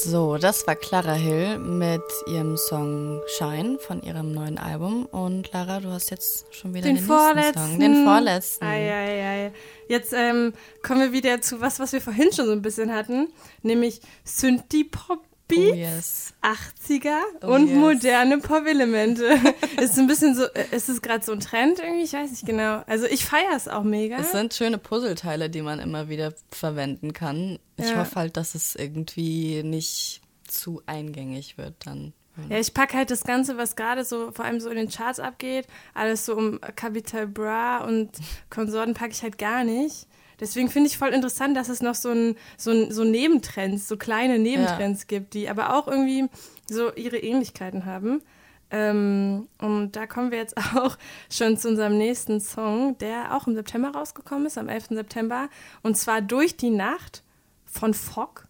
So, 0.09 0.39
das 0.39 0.65
war 0.69 0.77
Clara 0.77 1.15
Hill 1.15 1.59
mit 1.59 2.01
ihrem 2.29 2.57
Song 2.57 3.21
Shine 3.27 3.77
von 3.81 4.01
ihrem 4.03 4.31
neuen 4.31 4.57
Album. 4.57 5.05
Und 5.07 5.51
Clara, 5.51 5.81
du 5.81 5.89
hast 5.91 6.11
jetzt 6.11 6.47
schon 6.55 6.75
wieder 6.75 6.87
Den 6.87 6.95
den, 6.95 7.05
vorletzten. 7.05 7.71
Song. 7.71 7.81
Den 7.81 8.05
vorletzten. 8.05 8.65
Ei, 8.65 8.89
ei, 8.89 9.47
ei. 9.47 9.53
Jetzt 9.89 10.13
ähm, 10.13 10.53
kommen 10.85 11.01
wir 11.01 11.13
wieder 11.13 11.41
zu 11.41 11.61
was, 11.61 11.81
was 11.81 11.93
wir 11.93 12.01
vorhin 12.01 12.33
schon 12.33 12.47
so 12.47 12.53
ein 12.53 12.63
bisschen 12.63 12.95
hatten, 12.95 13.33
nämlich 13.63 14.01
Synthie-Pop. 14.23 15.26
Beats, 15.49 15.71
Oh 15.71 15.75
yes. 15.75 16.35
80er 16.43 17.19
Oh 17.43 17.55
und 17.55 17.69
yes. 17.69 17.77
moderne 17.79 18.39
Pop-Elemente. 18.39 19.25
ist 19.81 19.99
ein 19.99 20.07
bisschen 20.07 20.35
so, 20.35 20.45
äh, 20.45 20.67
ist 20.73 20.89
es 20.89 21.01
gerade 21.03 21.25
so 21.25 21.33
ein 21.33 21.41
Trend 21.41 21.79
irgendwie? 21.79 22.03
Ich 22.05 22.13
weiß 22.13 22.31
nicht 22.31 22.47
genau. 22.47 22.83
Also 22.87 23.07
ich 23.07 23.25
feiere 23.25 23.55
es 23.57 23.69
auch 23.69 23.85
mega. 23.85 24.17
Es 24.19 24.33
sind 24.33 24.55
schöne 24.55 24.79
Puzzleteile, 24.79 25.49
die 25.51 25.63
man 25.63 25.79
immer 25.79 26.09
wieder 26.09 26.33
verwenden 26.51 27.13
kann. 27.13 27.59
Ich 27.77 27.89
Ja. 27.91 27.99
hoffe 27.99 28.17
halt, 28.17 28.37
dass 28.37 28.55
es 28.55 28.75
irgendwie 28.75 29.63
nicht 29.63 30.21
zu 30.49 30.83
eingängig 30.87 31.59
wird 31.59 31.75
dann. 31.85 32.13
Ja, 32.51 32.59
ich 32.59 32.75
packe 32.75 32.99
halt 32.99 33.11
das 33.11 33.25
Ganze, 33.25 33.57
was 33.57 33.77
gerade 33.77 34.05
so, 34.05 34.31
vor 34.31 34.45
allem 34.45 34.61
so 34.61 34.69
in 34.69 34.77
den 34.77 34.91
Charts 34.91 35.21
abgeht, 35.21 35.67
alles 35.95 36.27
so 36.27 36.37
um 36.37 36.61
Capital 36.77 37.27
Bra 37.27 37.79
und 37.79 38.11
Konsorten 38.51 38.93
packe 38.93 39.13
ich 39.13 39.23
halt 39.23 39.39
gar 39.39 39.65
nicht. 39.65 40.07
Deswegen 40.41 40.69
finde 40.69 40.89
ich 40.89 40.99
voll 40.99 41.11
interessant, 41.11 41.57
dass 41.57 41.69
es 41.69 41.81
noch 41.81 41.95
so 41.95 42.11
ein, 42.11 42.37
so 42.57 42.71
ein, 42.71 42.93
so 42.93 43.05
Nebentrends, 43.05 43.89
so 43.89 43.97
kleine 43.97 44.39
Nebentrends 44.39 45.07
gibt, 45.07 45.35
die 45.35 45.49
aber 45.49 45.75
auch 45.75 45.89
irgendwie 45.89 46.29
so 46.69 46.93
ihre 46.95 47.19
Ähnlichkeiten 47.19 47.85
haben. 47.87 48.23
Ähm, 48.71 49.49
und 49.61 49.93
da 49.93 50.07
kommen 50.07 50.31
wir 50.31 50.39
jetzt 50.39 50.57
auch 50.77 50.99
schon 51.31 51.57
zu 51.57 51.69
unserem 51.69 51.97
nächsten 51.97 52.41
Song, 52.41 52.99
der 52.99 53.35
auch 53.35 53.47
im 53.47 53.55
September 53.55 53.91
rausgekommen 53.91 54.47
ist, 54.47 54.59
am 54.59 54.69
11. 54.69 54.89
September. 54.91 55.49
Und 55.83 55.97
zwar 55.97 56.21
Durch 56.21 56.57
die 56.57 56.71
Nacht 56.71 57.23
von 57.65 57.95
Fogg. 57.95 58.45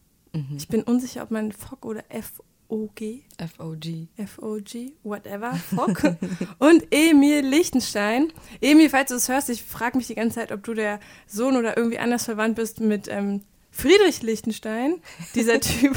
Ich 0.56 0.68
bin 0.68 0.82
unsicher, 0.82 1.22
ob 1.22 1.30
man 1.30 1.50
Fogg 1.50 1.86
oder 1.86 2.04
F-O-G, 2.68 3.22
FOG. 3.56 4.08
F-O-G, 4.16 4.92
whatever, 5.04 5.54
Fock. 5.54 6.02
und 6.58 6.84
Emil 6.90 7.46
Lichtenstein. 7.46 8.32
Emil, 8.60 8.90
falls 8.90 9.10
du 9.10 9.14
es 9.14 9.28
hörst, 9.28 9.50
ich 9.50 9.62
frage 9.62 9.96
mich 9.96 10.08
die 10.08 10.16
ganze 10.16 10.40
Zeit, 10.40 10.50
ob 10.50 10.64
du 10.64 10.74
der 10.74 10.98
Sohn 11.28 11.56
oder 11.56 11.76
irgendwie 11.76 11.98
anders 11.98 12.24
verwandt 12.24 12.56
bist 12.56 12.80
mit 12.80 13.06
ähm, 13.06 13.42
Friedrich 13.70 14.22
Lichtenstein. 14.22 15.00
Dieser 15.36 15.60
Typ 15.60 15.94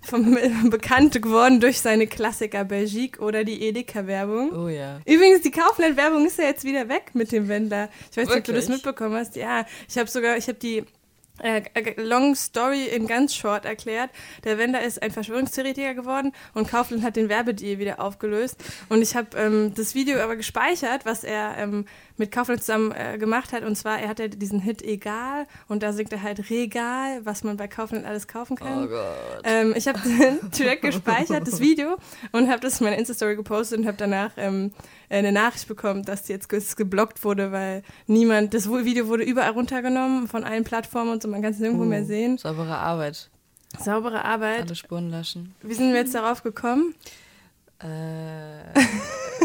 vom, 0.00 0.34
äh, 0.38 0.50
bekannt 0.70 1.20
geworden 1.20 1.60
durch 1.60 1.80
seine 1.80 2.06
Klassiker 2.06 2.64
Belgique 2.64 3.20
oder 3.20 3.44
die 3.44 3.60
Edeka-Werbung. 3.66 4.52
Oh 4.52 4.68
ja. 4.68 5.00
Übrigens, 5.04 5.42
die 5.42 5.50
Kaufland-Werbung 5.50 6.24
ist 6.24 6.38
ja 6.38 6.44
jetzt 6.44 6.64
wieder 6.64 6.88
weg 6.88 7.10
mit 7.12 7.32
dem 7.32 7.48
Wendler. 7.48 7.90
Ich 8.10 8.16
weiß 8.16 8.28
nicht, 8.28 8.38
ob 8.38 8.44
du 8.44 8.52
das 8.54 8.68
mitbekommen 8.68 9.14
hast. 9.14 9.36
Ja, 9.36 9.66
ich 9.86 9.98
habe 9.98 10.08
sogar, 10.08 10.38
ich 10.38 10.48
habe 10.48 10.58
die 10.58 10.84
äh, 11.38 11.62
äh, 11.74 12.00
Long 12.00 12.34
Story 12.34 12.86
in 12.86 13.06
ganz 13.06 13.34
short 13.34 13.64
erklärt. 13.64 14.10
Der 14.44 14.58
Wender 14.58 14.82
ist 14.82 15.02
ein 15.02 15.10
Verschwörungstheoretiker 15.10 15.94
geworden 15.94 16.32
und 16.54 16.68
Kaufland 16.68 17.02
hat 17.02 17.16
den 17.16 17.28
Werbedeal 17.28 17.78
wieder 17.78 18.00
aufgelöst. 18.00 18.62
Und 18.88 19.02
ich 19.02 19.16
habe 19.16 19.36
ähm, 19.36 19.72
das 19.74 19.94
Video 19.94 20.18
aber 20.20 20.36
gespeichert, 20.36 21.04
was 21.04 21.24
er 21.24 21.56
ähm, 21.58 21.86
mit 22.18 22.32
Kaufland 22.32 22.62
zusammen 22.62 22.92
äh, 22.92 23.18
gemacht 23.18 23.52
hat. 23.52 23.64
Und 23.64 23.76
zwar, 23.76 23.98
er 23.98 24.08
hat 24.08 24.18
ja 24.18 24.28
diesen 24.28 24.60
Hit 24.60 24.82
Egal 24.82 25.46
und 25.68 25.82
da 25.82 25.92
singt 25.92 26.12
er 26.12 26.22
halt 26.22 26.50
Regal, 26.50 27.24
was 27.24 27.44
man 27.44 27.56
bei 27.56 27.68
Kaufland 27.68 28.04
alles 28.04 28.28
kaufen 28.28 28.56
kann. 28.56 28.84
Oh 28.84 28.88
Gott. 28.88 29.42
Ähm, 29.44 29.74
ich 29.76 29.88
habe 29.88 29.98
den 30.00 30.50
Track 30.52 30.82
gespeichert, 30.82 31.46
das 31.46 31.60
Video, 31.60 31.96
und 32.32 32.48
habe 32.48 32.60
das 32.60 32.80
in 32.80 32.84
meiner 32.84 32.98
Insta-Story 32.98 33.36
gepostet 33.36 33.78
und 33.78 33.86
habe 33.86 33.96
danach 33.96 34.32
ähm, 34.36 34.72
eine 35.08 35.32
Nachricht 35.32 35.68
bekommen, 35.68 36.04
dass 36.04 36.24
die 36.24 36.32
jetzt 36.32 36.48
ge 36.48 36.62
geblockt 36.76 37.24
wurde, 37.24 37.52
weil 37.52 37.82
niemand, 38.06 38.52
das 38.52 38.68
Video 38.68 39.06
wurde 39.06 39.22
überall 39.22 39.52
runtergenommen 39.52 40.28
von 40.28 40.44
allen 40.44 40.64
Plattformen 40.64 41.12
und 41.12 41.22
so, 41.22 41.28
man 41.28 41.40
kann 41.40 41.52
es 41.52 41.58
nirgendwo 41.58 41.84
Uh, 41.84 41.86
mehr 41.86 42.04
sehen. 42.04 42.36
Saubere 42.38 42.76
Arbeit. 42.76 43.30
Saubere 43.78 44.24
Arbeit. 44.24 44.62
Alle 44.62 44.74
Spuren 44.74 45.10
löschen. 45.10 45.54
Wie 45.62 45.74
sind 45.74 45.92
wir 45.92 46.00
jetzt 46.00 46.14
darauf 46.14 46.42
gekommen? 46.42 46.94
Äh, 47.80 47.86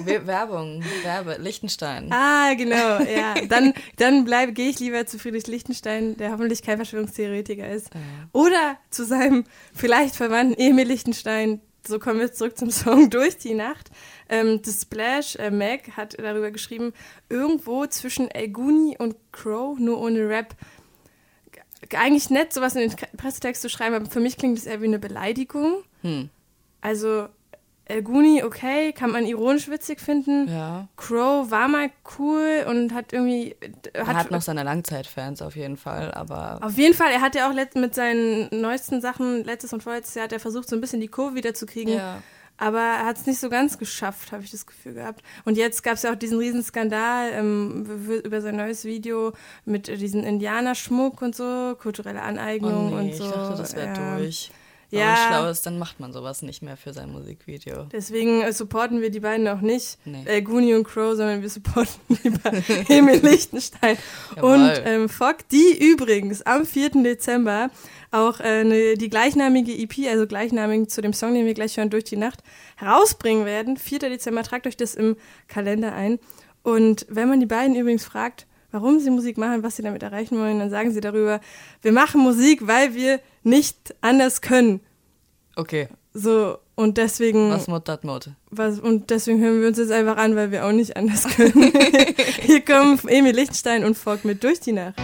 Werbung, 0.06 0.84
Werbe, 1.03 1.38
Liechtenstein. 1.39 2.12
Ah, 2.12 2.53
genau, 2.56 2.99
ja. 2.99 3.36
Dann, 3.47 3.73
dann 3.97 4.25
bleibe, 4.25 4.53
gehe 4.53 4.69
ich 4.69 4.79
lieber 4.79 5.06
zu 5.06 5.19
Friedrich 5.19 5.47
Lichtenstein, 5.47 6.17
der 6.17 6.32
hoffentlich 6.32 6.62
kein 6.62 6.77
Verschwörungstheoretiker 6.77 7.69
ist. 7.69 7.89
Oder 8.32 8.77
zu 8.89 9.06
seinem 9.06 9.43
vielleicht 9.73 10.15
Verwandten 10.15 10.60
Emil 10.60 10.88
Lichtenstein. 10.88 11.62
So 11.86 11.99
kommen 11.99 12.19
wir 12.19 12.32
zurück 12.32 12.58
zum 12.58 12.71
Song 12.71 13.10
Durch 13.10 13.38
die 13.38 13.53
Nacht. 13.53 13.91
Ähm, 14.29 14.62
The 14.63 14.71
Splash, 14.71 15.36
äh, 15.36 15.51
Meg, 15.51 15.97
hat 15.97 16.17
darüber 16.17 16.51
geschrieben, 16.51 16.93
irgendwo 17.27 17.86
zwischen 17.88 18.32
El 18.32 18.49
Guni 18.49 18.95
und 18.97 19.15
Crow, 19.34 19.77
nur 19.77 19.99
ohne 19.99 20.29
Rap. 20.29 20.56
Eigentlich 21.93 22.29
nett, 22.29 22.53
sowas 22.53 22.75
in 22.75 22.89
den 22.89 22.97
Pressetext 23.17 23.62
zu 23.62 23.69
schreiben, 23.69 23.95
aber 23.95 24.06
für 24.06 24.21
mich 24.21 24.38
klingt 24.38 24.58
das 24.58 24.65
eher 24.65 24.82
wie 24.82 24.88
eine 24.88 24.99
Beleidigung. 24.99 25.84
Hm. 26.01 26.29
Also, 26.79 27.27
El 27.93 28.01
Guni, 28.01 28.43
okay, 28.43 28.91
kann 28.91 29.12
man 29.12 29.25
ironisch 29.25 29.69
witzig 29.69 30.01
finden. 30.01 30.47
Ja. 30.47 30.88
Crow 30.97 31.49
war 31.51 31.67
mal 31.67 31.91
cool 32.17 32.65
und 32.67 32.93
hat 32.93 33.13
irgendwie. 33.13 33.56
Er 33.93 34.08
hat, 34.08 34.32
noch 34.32 34.41
seine 34.41 34.63
Langzeitfans 34.63 35.41
auf 35.43 35.56
jeden 35.56 35.77
Fall, 35.77 36.12
aber 36.12 36.60
auf 36.62 36.77
jeden 36.77 36.95
Fall, 36.95 37.12
er 37.12 37.21
hat 37.21 37.36
ja 37.36 37.49
auch 37.49 37.53
mit 37.75 37.93
seinen 37.93 38.49
neuesten 38.51 38.99
Sachen, 38.99 39.43
letztes 39.43 39.73
und 39.73 39.84
vorletztes 39.84 40.15
Jahr, 40.15 40.25
hat 40.25 40.34
er 40.34 40.39
versucht, 40.39 40.67
so 40.67 40.75
ein 40.75 40.82
bisschen 40.82 41.01
die 41.01 41.08
Kurve 41.08 41.36
wieder 41.36 41.53
zu 41.53 41.65
kriegen. 41.65 41.91
ja. 41.91 42.21
Aber 42.58 42.79
er 42.79 43.06
hat 43.08 43.17
es 43.17 43.25
nicht 43.25 43.39
so 43.39 43.49
ganz 43.49 43.79
geschafft, 43.79 44.32
habe 44.32 44.43
ich 44.43 44.51
das 44.51 44.65
Gefühl 44.65 44.93
gehabt. 44.93 45.23
Und 45.43 45.58
jetzt 45.58 45.84
gab 45.84 45.95
es 45.95 46.03
ja 46.03 46.12
auch 46.12 46.15
diesen 46.15 46.38
riesen 46.38 46.63
Skandal 46.63 47.32
ähm, 47.34 47.86
über 48.23 48.41
sein 48.41 48.56
neues 48.56 48.86
Video 48.86 49.34
mit 49.65 49.89
äh, 49.89 49.97
diesem 49.97 50.23
Indianerschmuck 50.23 51.21
und 51.21 51.36
so, 51.36 51.75
kulturelle 51.79 52.19
Oh 52.19 52.27
Aneignung 52.27 52.89
nee, 52.91 52.95
und 52.95 53.15
so. 53.15 53.25
ich 53.25 53.32
dachte, 53.32 53.58
das 53.58 53.75
wäre 53.75 53.88
ja. 53.88 54.17
durch. 54.17 54.51
Ja. 54.93 54.99
Ja. 54.99 55.13
Aber 55.15 55.27
schlau 55.41 55.49
ist, 55.51 55.65
dann 55.65 55.77
macht 55.79 55.99
man 55.99 56.13
sowas 56.13 56.41
nicht 56.41 56.62
mehr 56.62 56.77
für 56.77 56.93
sein 56.93 57.12
Musikvideo. 57.12 57.86
Deswegen 57.91 58.41
äh, 58.41 58.53
supporten 58.53 59.01
wir 59.01 59.10
die 59.10 59.19
beiden 59.19 59.47
auch 59.47 59.62
nicht, 59.62 59.97
Nee. 60.06 60.23
äh, 60.25 60.41
Guni 60.41 60.73
und 60.75 60.84
Crow, 60.84 61.15
sondern 61.15 61.41
wir 61.41 61.49
supporten 61.49 61.93
lieber 62.23 62.51
Emil 62.89 63.19
Lichtenstein 63.25 63.97
und 64.41 64.71
ähm, 64.86 65.10
Fock, 65.10 65.38
die 65.51 65.77
übrigens 65.79 66.41
am 66.43 66.65
4. 66.65 66.89
Dezember 67.03 67.69
auch 68.12 68.39
äh, 68.39 68.43
eine, 68.62 68.93
die 68.95 69.10
gleichnamige 69.10 69.73
EP, 69.75 70.08
also 70.10 70.27
gleichnamig 70.27 70.89
zu 70.89 71.01
dem 71.01 71.13
Song, 71.13 71.34
den 71.34 71.45
wir 71.45 71.53
gleich 71.56 71.77
hören, 71.77 71.89
durch 71.89 72.03
die 72.03 72.17
Nacht, 72.17 72.39
herausbringen 72.75 73.45
werden. 73.45 73.77
4. 73.77 73.99
Dezember, 73.99 74.43
tragt 74.43 74.67
euch 74.67 74.77
das 74.77 74.93
im 74.95 75.15
Kalender 75.47 75.93
ein. 75.93 76.19
Und 76.62 77.06
wenn 77.10 77.27
man 77.27 77.39
die 77.39 77.45
beiden 77.45 77.75
übrigens 77.75 78.06
fragt, 78.06 78.45
warum 78.71 78.99
sie 78.99 79.10
Musik 79.10 79.38
machen, 79.38 79.63
was 79.63 79.75
sie 79.75 79.82
damit 79.84 80.03
erreichen 80.03 80.38
wollen, 80.39 80.60
dann 80.60 80.69
sagen 80.69 80.91
sie 80.91 81.01
darüber, 81.01 81.39
wir 81.82 81.91
machen 81.91 82.21
Musik, 82.21 82.65
weil 82.67 82.95
wir 82.95 83.19
nicht 83.43 83.95
anders 84.01 84.41
können. 84.41 84.82
Okay, 85.56 85.88
So, 86.13 86.58
und 86.75 86.97
deswegen. 86.97 87.49
was 87.51 87.67
Mut 87.67 87.88
dat 87.88 88.03
Mut. 88.03 88.29
Was, 88.49 88.79
und 88.79 89.10
deswegen 89.10 89.39
hören 89.39 89.62
wir 89.62 89.67
uns 89.67 89.77
jetzt 89.77 89.91
einfach 89.91 90.17
an, 90.17 90.36
weil 90.36 90.51
wir 90.51 90.65
auch 90.65 90.71
nicht 90.71 90.97
anders 90.97 91.23
können. 91.27 91.71
Hier 92.41 92.62
kommen 92.62 92.99
Emil 93.08 93.36
Lichtenstein 93.36 93.84
und 93.84 93.97
Fogg 93.97 94.25
mit 94.25 94.43
durch 94.43 94.60
die 94.60 94.73
Nacht. 94.73 94.95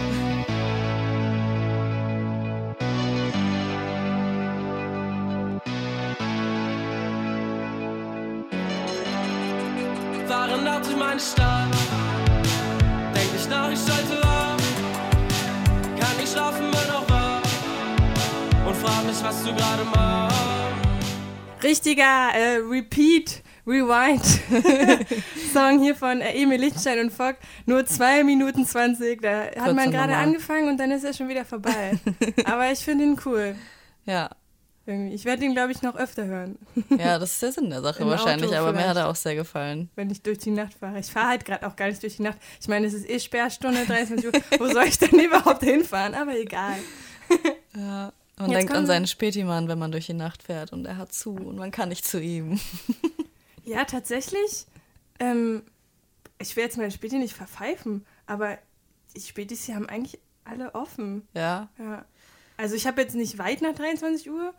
fahren 10.28 10.64
laut 10.64 10.84
durch 10.84 10.96
meine 10.96 11.20
Stadt. 11.20 11.68
Denk 13.14 13.32
nicht 13.32 13.50
nach, 13.50 13.70
ich 13.70 13.78
schalte 13.78 14.29
frag 18.82 19.04
mich, 19.04 19.22
was 19.22 19.42
du 19.44 19.54
gerade 19.54 19.84
machst. 19.94 20.40
Richtiger 21.62 22.30
äh, 22.34 22.56
Repeat, 22.56 23.42
Rewind 23.66 24.24
Song 25.52 25.80
hier 25.82 25.94
von 25.94 26.20
äh, 26.20 26.32
Emil 26.32 26.58
Lichtenstein 26.60 27.00
und 27.00 27.12
Fogg. 27.12 27.36
Nur 27.66 27.84
2 27.84 28.24
Minuten 28.24 28.64
20. 28.64 29.20
Da 29.20 29.44
hat 29.58 29.74
man 29.74 29.90
gerade 29.90 30.16
angefangen 30.16 30.68
und 30.68 30.78
dann 30.78 30.90
ist 30.90 31.04
er 31.04 31.12
schon 31.12 31.28
wieder 31.28 31.44
vorbei. 31.44 31.98
Aber 32.44 32.70
ich 32.72 32.78
finde 32.78 33.04
ihn 33.04 33.20
cool. 33.26 33.54
Ja. 34.06 34.30
Irgendwie. 34.86 35.14
Ich 35.14 35.26
werde 35.26 35.44
ihn, 35.44 35.52
glaube 35.52 35.72
ich, 35.72 35.82
noch 35.82 35.94
öfter 35.94 36.24
hören, 36.24 36.58
ja, 36.88 37.18
das 37.18 37.32
ist 37.32 37.42
der 37.42 37.52
Sinn 37.52 37.68
der 37.68 37.82
Sache 37.82 38.02
Im 38.02 38.08
wahrscheinlich, 38.08 38.48
Auto 38.50 38.58
aber 38.60 38.72
mir 38.72 38.88
hat 38.88 38.96
er 38.96 39.08
auch 39.08 39.14
sehr 39.14 39.34
gefallen. 39.36 39.90
wenn 39.94 40.08
ich 40.08 40.22
durch 40.22 40.38
die 40.38 40.50
Nacht 40.50 40.72
fahre. 40.74 40.98
Ich 40.98 41.12
fahre 41.12 41.28
halt 41.28 41.44
gerade 41.44 41.66
auch 41.66 41.76
gar 41.76 41.88
nicht 41.88 42.02
durch 42.02 42.16
die 42.16 42.22
Nacht. 42.22 42.38
Ich 42.60 42.66
meine, 42.66 42.86
es 42.86 42.94
ist 42.94 43.08
eh 43.08 43.20
Sperrstunde, 43.20 43.84
23 43.84 44.26
Uhr. 44.26 44.32
Wo 44.58 44.66
soll 44.72 44.84
ich 44.84 44.98
denn 44.98 45.20
überhaupt 45.24 45.62
hinfahren? 45.62 46.14
Aber 46.14 46.34
egal. 46.36 46.78
Ja. 47.76 48.12
Man 48.40 48.50
Jetzt 48.50 48.58
denkt 48.60 48.72
an 48.72 48.86
seinen 48.86 49.06
Spätimann, 49.06 49.68
wenn 49.68 49.78
man 49.78 49.92
durch 49.92 50.06
die 50.06 50.14
Nacht 50.14 50.42
fährt 50.42 50.72
und 50.72 50.86
er 50.86 50.96
hat 50.96 51.12
zu 51.12 51.34
und 51.34 51.56
man 51.56 51.70
kann 51.70 51.90
nicht 51.90 52.04
zu 52.04 52.20
ihm. 52.20 52.58
Ja, 53.64 53.84
tatsächlich. 53.84 54.66
Ähm, 55.18 55.62
ich 56.40 56.56
will 56.56 56.64
jetzt 56.64 56.76
meine 56.76 56.90
Späti 56.90 57.18
nicht 57.18 57.34
verpfeifen, 57.34 58.04
aber 58.26 58.58
die 59.14 59.20
Spätis 59.20 59.64
hier 59.64 59.76
haben 59.76 59.88
eigentlich 59.88 60.18
alle 60.44 60.74
offen. 60.74 61.28
Ja. 61.34 61.68
Ja. 61.78 62.04
Also 62.56 62.74
ich 62.74 62.86
habe 62.86 63.00
jetzt 63.00 63.14
nicht 63.14 63.38
weit 63.38 63.62
nach 63.62 63.74
23 63.74 64.30
Uhr 64.30 64.54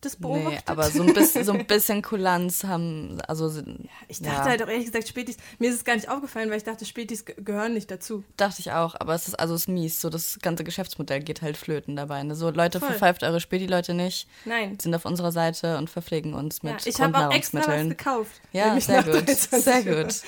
das 0.00 0.14
beobachtet. 0.16 0.50
Nee, 0.50 0.58
aber 0.66 0.84
so 0.90 1.02
ein 1.02 1.12
bisschen, 1.12 1.44
so 1.44 1.52
ein 1.52 1.66
bisschen 1.66 2.02
Kulanz 2.02 2.62
haben, 2.64 3.18
also 3.26 3.48
sind- 3.48 3.88
ich 4.06 4.20
dachte 4.22 4.36
ja, 4.36 4.44
halt 4.44 4.62
auch 4.62 4.68
ehrlich 4.68 4.86
gesagt, 4.86 5.08
Spätis, 5.08 5.36
mir 5.58 5.70
ist 5.70 5.76
es 5.76 5.84
gar 5.84 5.96
nicht 5.96 6.08
aufgefallen, 6.08 6.50
weil 6.50 6.58
ich 6.58 6.64
dachte, 6.64 6.84
Spätis 6.84 7.24
ge- 7.24 7.34
gehören 7.38 7.74
nicht 7.74 7.90
dazu. 7.90 8.22
dachte 8.36 8.60
ich 8.60 8.70
auch, 8.72 8.94
aber 8.98 9.14
es 9.14 9.26
ist 9.26 9.34
also 9.34 9.54
es 9.54 9.62
ist 9.62 9.68
mies, 9.68 10.00
so 10.00 10.08
das 10.08 10.38
ganze 10.40 10.62
Geschäftsmodell 10.62 11.20
geht 11.20 11.42
halt 11.42 11.56
flöten 11.56 11.96
dabei. 11.96 12.22
Ne? 12.22 12.34
So 12.36 12.50
Leute, 12.50 12.78
Voll. 12.78 12.90
verpfeift 12.90 13.22
eure 13.24 13.40
Späti-Leute 13.40 13.94
nicht, 13.94 14.28
Nein. 14.44 14.78
sind 14.80 14.94
auf 14.94 15.04
unserer 15.04 15.32
Seite 15.32 15.78
und 15.78 15.90
verpflegen 15.90 16.32
uns 16.34 16.60
Ja, 16.62 16.72
mit 16.72 16.86
ich 16.86 17.00
habe 17.00 17.18
auch 17.28 17.32
extra 17.34 17.58
was 17.66 17.88
gekauft. 17.88 18.40
Ja, 18.52 18.78
sehr 18.80 19.02
gut, 19.02 19.14
23 19.26 19.62
sehr 19.64 19.82
gut. 19.82 20.14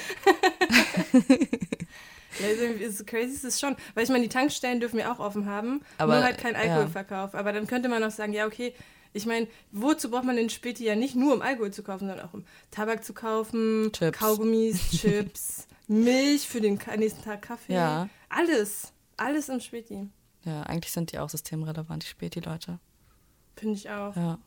Ja, 2.40 2.46
irgendwie 2.48 2.84
ist 2.84 2.96
so 2.98 3.04
crazy 3.04 3.34
ist 3.34 3.44
es 3.44 3.60
schon. 3.60 3.76
Weil 3.94 4.04
ich 4.04 4.08
meine, 4.10 4.22
die 4.22 4.28
Tankstellen 4.28 4.80
dürfen 4.80 4.96
wir 4.98 5.10
auch 5.12 5.18
offen 5.18 5.46
haben, 5.46 5.82
Aber, 5.98 6.14
nur 6.14 6.24
halt 6.24 6.38
kein 6.38 6.54
ja. 6.54 6.60
Alkoholverkauf. 6.60 7.34
Aber 7.34 7.52
dann 7.52 7.66
könnte 7.66 7.88
man 7.88 8.02
auch 8.04 8.10
sagen, 8.10 8.32
ja, 8.32 8.46
okay, 8.46 8.72
ich 9.12 9.26
meine, 9.26 9.48
wozu 9.72 10.10
braucht 10.10 10.24
man 10.24 10.36
den 10.36 10.50
Späti 10.50 10.84
ja 10.84 10.94
nicht 10.94 11.16
nur 11.16 11.34
um 11.34 11.42
Alkohol 11.42 11.72
zu 11.72 11.82
kaufen, 11.82 12.06
sondern 12.06 12.20
auch 12.20 12.34
um 12.34 12.44
Tabak 12.70 13.04
zu 13.04 13.12
kaufen, 13.12 13.90
Chips. 13.92 14.18
Kaugummis, 14.18 14.90
Chips, 15.00 15.66
Milch 15.88 16.46
für 16.46 16.60
den 16.60 16.78
nächsten 16.96 17.22
Tag 17.22 17.42
Kaffee. 17.42 17.74
Ja. 17.74 18.08
Alles. 18.28 18.92
Alles 19.16 19.48
im 19.48 19.60
Späti. 19.60 20.08
Ja, 20.44 20.62
eigentlich 20.62 20.92
sind 20.92 21.12
die 21.12 21.18
auch 21.18 21.28
systemrelevant, 21.28 22.04
die 22.04 22.08
Späti-Leute. 22.08 22.78
Finde 23.56 23.74
ich 23.74 23.90
auch. 23.90 24.16
Ja. 24.16 24.38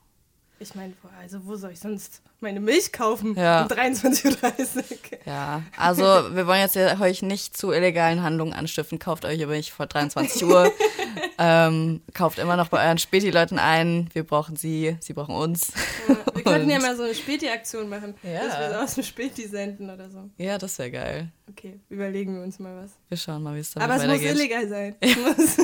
Ich 0.63 0.75
meine, 0.75 0.93
also 1.21 1.45
wo 1.45 1.57
soll 1.57 1.71
ich 1.71 1.79
sonst 1.81 2.21
meine 2.39 2.61
Milch 2.61 2.93
kaufen? 2.93 3.35
Ja. 3.35 3.63
Um 3.63 3.67
23.30 3.67 4.75
Uhr. 4.77 4.83
Ja, 5.25 5.61
also 5.77 6.03
wir 6.03 6.47
wollen 6.47 6.59
jetzt 6.59 6.75
ja 6.75 6.99
euch 6.99 7.21
nicht 7.21 7.55
zu 7.55 7.71
illegalen 7.71 8.23
Handlungen 8.23 8.51
anstiften. 8.53 8.99
Kauft 8.99 9.23
euch 9.25 9.41
aber 9.43 9.53
nicht 9.53 9.71
vor 9.71 9.85
23 9.87 10.43
Uhr. 10.45 10.69
ähm, 11.39 12.01
kauft 12.13 12.39
immer 12.39 12.57
noch 12.57 12.67
bei 12.69 12.85
euren 12.85 12.97
Späti-Leuten 12.97 13.57
ein. 13.59 14.09
Wir 14.13 14.23
brauchen 14.23 14.55
sie, 14.57 14.97
sie 14.99 15.13
brauchen 15.13 15.35
uns. 15.35 15.71
Wir 16.33 16.43
könnten 16.43 16.69
ja 16.69 16.79
mal 16.81 16.95
so 16.97 17.03
eine 17.03 17.15
Späti-Aktion 17.15 17.87
machen, 17.87 18.15
Ja. 18.23 18.45
dass 18.47 18.59
wir 18.59 18.69
so 18.71 18.75
aus 18.83 18.95
dem 18.95 19.03
Späti 19.05 19.47
senden 19.47 19.89
oder 19.89 20.09
so. 20.09 20.29
Ja, 20.37 20.57
das 20.57 20.77
wäre 20.79 20.91
geil. 20.91 21.31
Okay, 21.49 21.79
überlegen 21.89 22.35
wir 22.35 22.43
uns 22.43 22.59
mal 22.59 22.83
was. 22.83 22.91
Wir 23.09 23.17
schauen 23.17 23.43
mal, 23.43 23.55
wie 23.55 23.59
es 23.59 23.71
damit 23.71 23.89
Aber 23.89 23.97
es 24.01 24.07
muss 24.07 24.19
weitergeht. 24.21 24.35
illegal 24.35 24.67
sein. 24.69 24.95
Es 24.99 25.57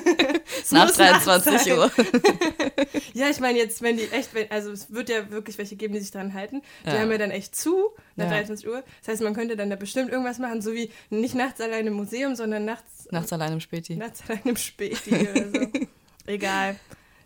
Nach 0.72 0.86
muss 0.88 0.96
23 0.96 1.52
nachts 1.52 1.66
sein. 1.66 1.78
Uhr. 1.78 1.92
ja, 3.14 3.30
ich 3.30 3.40
meine 3.40 3.58
jetzt, 3.58 3.82
wenn 3.82 3.98
die 3.98 4.04
echt, 4.12 4.30
also 4.50 4.72
es 4.72 4.92
wird 4.94 5.10
ja 5.10 5.30
wirklich 5.32 5.58
welche 5.58 5.76
geben, 5.76 5.94
die 5.94 6.00
sich 6.00 6.12
daran 6.12 6.34
halten. 6.34 6.62
Die 6.86 6.90
Ja. 6.90 7.00
haben 7.00 7.12
ja 7.12 7.18
dann 7.18 7.32
echt 7.32 7.56
zu 7.56 7.90
nach 8.16 8.26
Ja. 8.26 8.32
23 8.32 8.68
Uhr. 8.68 8.84
Das 9.02 9.08
heißt, 9.14 9.22
man 9.22 9.34
könnte 9.34 9.56
dann 9.56 9.70
da 9.70 9.76
bestimmt 9.76 10.12
irgendwas 10.12 10.40
machen, 10.40 10.62
so 10.62 10.74
wie 10.74 10.92
nicht 11.10 11.36
nachts 11.36 11.60
allein 11.62 11.88
im 11.88 11.94
Museum, 11.94 12.36
sondern 12.36 12.66
nachts, 12.66 13.08
Nachts 13.12 13.34
allein 13.34 13.54
im 13.54 13.60
Späti. 13.60 13.96
nachts 13.96 14.22
allein 14.28 14.42
im 14.46 14.56
Späti 14.58 15.16
oder 15.16 15.46
so. 15.52 15.68
Egal. 16.26 16.76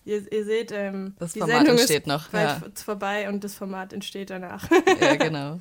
Ihr, 0.06 0.30
ihr 0.32 0.44
seht, 0.46 0.72
ähm, 0.74 1.16
Das 1.20 1.34
die 1.34 1.40
Format 1.40 1.58
Sendung 1.58 1.78
entsteht 1.78 2.08
noch, 2.08 2.32
ja. 2.34 2.62
vorbei 2.76 3.30
und 3.30 3.44
das 3.44 3.56
Format 3.56 3.94
entsteht 3.94 4.30
danach. 4.30 4.70
Ja, 5.00 5.16
genau. 5.16 5.60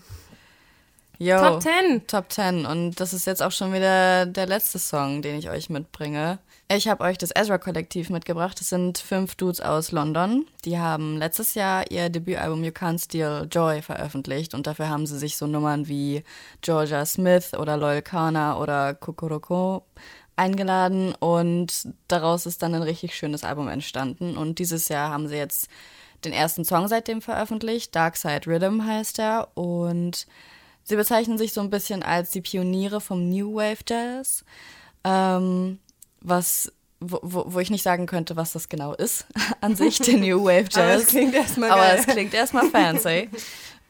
Yo, 1.18 1.38
Top 1.38 1.62
10. 1.62 2.06
Top 2.08 2.32
10. 2.32 2.66
Und 2.66 2.96
das 2.98 3.12
ist 3.12 3.26
jetzt 3.26 3.40
auch 3.42 3.52
schon 3.52 3.72
wieder 3.72 4.26
der 4.26 4.46
letzte 4.46 4.80
Song, 4.80 5.22
den 5.22 5.38
ich 5.38 5.48
euch 5.50 5.70
mitbringe. 5.70 6.38
Ich 6.74 6.88
habe 6.88 7.04
euch 7.04 7.18
das 7.18 7.32
Ezra-Kollektiv 7.37 8.08
mitgebracht. 8.08 8.58
Das 8.58 8.70
sind 8.70 8.96
fünf 8.96 9.35
Dudes 9.35 9.61
aus 9.61 9.92
London. 9.92 10.46
Die 10.64 10.78
haben 10.78 11.18
letztes 11.18 11.54
Jahr 11.54 11.90
ihr 11.90 12.08
Debütalbum 12.08 12.64
You 12.64 12.70
Can't 12.70 12.98
Steal 12.98 13.46
Joy 13.50 13.82
veröffentlicht. 13.82 14.54
Und 14.54 14.66
dafür 14.66 14.88
haben 14.88 15.06
sie 15.06 15.18
sich 15.18 15.37
so 15.37 15.46
Nummern 15.46 15.87
wie 15.87 16.24
Georgia 16.62 17.04
Smith 17.04 17.52
oder 17.52 17.76
Loyal 17.76 18.00
Kana 18.00 18.58
oder 18.58 18.94
Kokoroko 18.94 19.85
eingeladen. 20.37 21.14
Und 21.16 21.88
daraus 22.08 22.46
ist 22.46 22.62
dann 22.62 22.74
ein 22.74 22.82
richtig 22.82 23.14
schönes 23.16 23.44
Album 23.44 23.68
entstanden. 23.68 24.38
Und 24.38 24.58
dieses 24.58 24.88
Jahr 24.88 25.11
haben 25.11 25.28
sie 25.28 25.37
jetzt 25.37 25.68
den 26.24 26.32
ersten 26.32 26.64
Song 26.64 26.88
seitdem 26.88 27.20
veröffentlicht. 27.20 27.94
Dark 27.94 28.16
Side 28.16 28.46
Rhythm 28.46 28.87
heißt 28.87 29.18
er. 29.18 29.48
Und 29.58 30.26
Sie 30.85 30.96
bezeichnen 30.96 31.37
sich 31.37 31.52
so 31.52 31.61
ein 31.61 31.70
bisschen 31.70 32.02
als 32.02 32.30
die 32.30 32.40
Pioniere 32.40 33.00
vom 33.00 33.28
New 33.28 33.54
Wave 33.54 33.85
Jazz, 33.87 34.44
ähm, 35.04 35.78
was 36.22 36.72
wo, 37.04 37.18
wo, 37.22 37.44
wo 37.48 37.58
ich 37.58 37.70
nicht 37.70 37.82
sagen 37.82 38.06
könnte, 38.06 38.37
was 38.37 38.52
das 38.52 38.68
genau 38.68 38.94
ist 38.94 39.26
an 39.61 39.76
sich, 39.76 39.98
der 39.98 40.18
New 40.18 40.44
Wave 40.44 40.68
Jazz. 40.70 40.76
Aber 40.76 40.94
es 40.94 41.06
klingt 41.06 41.35
erstmal 41.35 41.70
Aber 41.70 41.82
geil. 41.82 41.96
es 41.98 42.06
klingt 42.06 42.35
erstmal 42.35 42.70
fancy. 42.70 43.28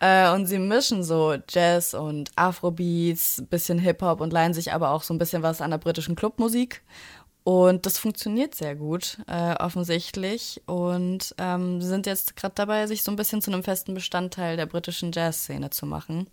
Äh, 0.04 0.32
und 0.32 0.46
sie 0.46 0.58
mischen 0.58 1.04
so 1.04 1.36
Jazz 1.48 1.94
und 1.94 2.32
Afrobeats, 2.34 3.44
bisschen 3.48 3.78
Hip-Hop 3.78 4.20
und 4.20 4.32
leihen 4.32 4.52
sich 4.52 4.72
aber 4.72 4.90
auch 4.90 5.04
so 5.04 5.14
ein 5.14 5.18
bisschen 5.18 5.44
was 5.44 5.60
an 5.60 5.70
der 5.70 5.78
britischen 5.78 6.16
Clubmusik. 6.16 6.82
Und 7.44 7.86
das 7.86 7.98
funktioniert 7.98 8.56
sehr 8.56 8.74
gut, 8.74 9.18
äh, 9.28 9.54
offensichtlich. 9.54 10.60
Und 10.66 11.36
ähm, 11.38 11.80
sie 11.80 11.86
sind 11.86 12.06
jetzt 12.06 12.34
gerade 12.34 12.56
dabei, 12.56 12.88
sich 12.88 13.04
so 13.04 13.12
ein 13.12 13.16
bisschen 13.16 13.42
zu 13.42 13.52
einem 13.52 13.62
festen 13.62 13.94
Bestandteil 13.94 14.56
der 14.56 14.66
britischen 14.66 15.12
Jazzszene 15.12 15.70
zu 15.70 15.86
machen. 15.86 16.26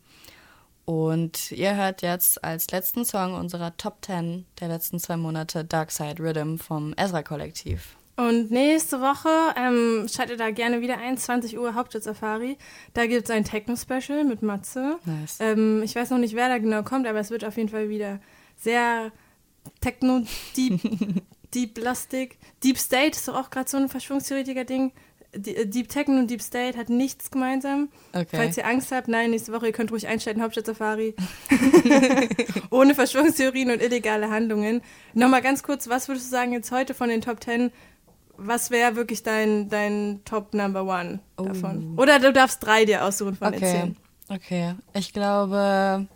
Und 0.90 1.52
ihr 1.52 1.76
hört 1.76 2.02
jetzt 2.02 2.44
als 2.44 2.72
letzten 2.72 3.06
Song 3.06 3.36
unserer 3.36 3.78
Top 3.78 4.04
10 4.04 4.48
der 4.60 4.70
letzten 4.70 5.00
zwei 5.00 5.18
Monate 5.18 5.64
Dark 5.64 5.92
Side 5.92 6.16
Rhythm 6.18 6.56
vom 6.56 6.96
Ezra 6.98 7.22
Kollektiv. 7.22 7.96
Und 8.16 8.50
nächste 8.50 9.00
Woche 9.00 9.30
ähm, 9.56 10.08
schaltet 10.12 10.40
da 10.40 10.50
gerne 10.50 10.82
wieder 10.82 10.98
ein, 10.98 11.16
20 11.16 11.60
Uhr 11.60 11.76
Hauptstadt 11.76 12.02
Safari. 12.02 12.58
Da 12.96 13.06
gibt 13.06 13.26
es 13.26 13.30
ein 13.30 13.44
Techno-Special 13.44 14.24
mit 14.24 14.42
Matze. 14.42 14.98
Nice. 15.06 15.38
Ähm, 15.40 15.84
ich 15.84 15.96
weiß 15.96 16.10
noch 16.10 16.18
nicht, 16.18 16.36
wer 16.36 16.50
da 16.50 16.58
genau 16.58 16.82
kommt, 16.82 17.06
aber 17.06 17.20
es 17.20 17.30
wird 17.30 17.46
auf 17.46 17.56
jeden 17.58 17.70
Fall 17.70 17.90
wieder 17.90 18.20
sehr 18.58 19.12
Techno, 19.82 20.24
Deep, 20.58 20.82
Deep 21.54 22.78
State 22.80 23.12
ist 23.12 23.28
doch 23.28 23.36
auch 23.36 23.52
gerade 23.52 23.70
so 23.70 23.78
ein 23.78 23.90
Verschwörungstheoretiker-Ding. 23.90 24.92
Äh, 25.32 25.66
Deep 25.66 25.90
Techno 25.90 26.16
und 26.16 26.30
Deep 26.30 26.42
State 26.42 26.78
hat 26.78 26.90
nichts 26.90 27.32
gemeinsam. 27.32 27.90
Okay. 28.14 28.28
Falls 28.32 28.58
ihr 28.58 28.66
Angst 28.66 28.92
habt, 28.92 29.08
nein, 29.08 29.32
nächste 29.32 29.52
Woche, 29.54 29.68
ihr 29.68 29.72
könnt 29.74 29.92
ruhig 29.92 30.08
einschalten, 30.08 30.42
Hauptstadt 30.42 30.66
Safari. 30.66 31.16
Ohne 32.70 32.96
Verschwörungstheorien 32.96 33.72
und 33.72 33.82
illegale 33.82 34.30
Handlungen. 34.30 34.82
Nochmal 35.14 35.42
ganz 35.42 35.64
kurz, 35.64 35.88
was 35.90 36.08
würdest 36.08 36.28
du 36.28 36.32
sagen 36.32 36.54
jetzt 36.54 36.72
heute 36.72 36.94
von 36.94 37.10
den 37.10 37.22
Top 37.22 37.44
10? 37.44 37.72
Was 38.38 38.72
wäre 38.72 38.96
wirklich 38.96 39.22
dein, 39.24 39.68
dein 39.70 40.22
Top 40.24 40.54
Number 40.54 40.86
One 40.86 41.20
davon? 41.36 41.98
Oder 42.00 42.20
du 42.20 42.32
darfst 42.32 42.64
drei 42.64 42.86
dir 42.86 43.04
aussuchen 43.04 43.36
von 43.36 43.52
den 43.52 43.62
Okay, 43.62 43.82
zehn. 43.82 43.98
okay. 44.30 44.76
Ich 44.94 45.12
glaube, 45.12 46.08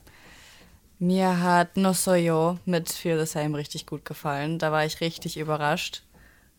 mir 0.99 1.41
hat 1.41 1.75
No 1.75 1.91
Soy 1.91 2.19
Yo 2.27 2.57
mit 2.65 2.89
Feel 2.89 3.19
the 3.19 3.29
Same 3.29 3.57
richtig 3.57 3.85
gut 3.85 4.05
gefallen. 4.05 4.57
Da 4.57 4.71
war 4.71 4.85
ich 4.85 5.01
richtig 5.01 5.37
überrascht. 5.37 6.03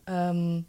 Ähm, 0.06 0.66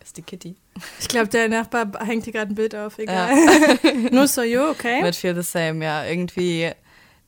ist 0.00 0.16
die 0.16 0.22
Kitty. 0.22 0.54
Ich 1.00 1.08
glaube, 1.08 1.28
der 1.28 1.48
Nachbar 1.48 1.90
hängt 2.04 2.24
hier 2.24 2.32
gerade 2.32 2.52
ein 2.52 2.54
Bild 2.54 2.74
auf, 2.74 2.98
egal. 2.98 3.30
Nur 4.12 4.26
Soyo, 4.28 4.70
okay. 4.70 5.02
Mit 5.02 5.16
Feel 5.16 5.34
the 5.34 5.42
Same, 5.42 5.84
ja. 5.84 6.04
Irgendwie, 6.04 6.70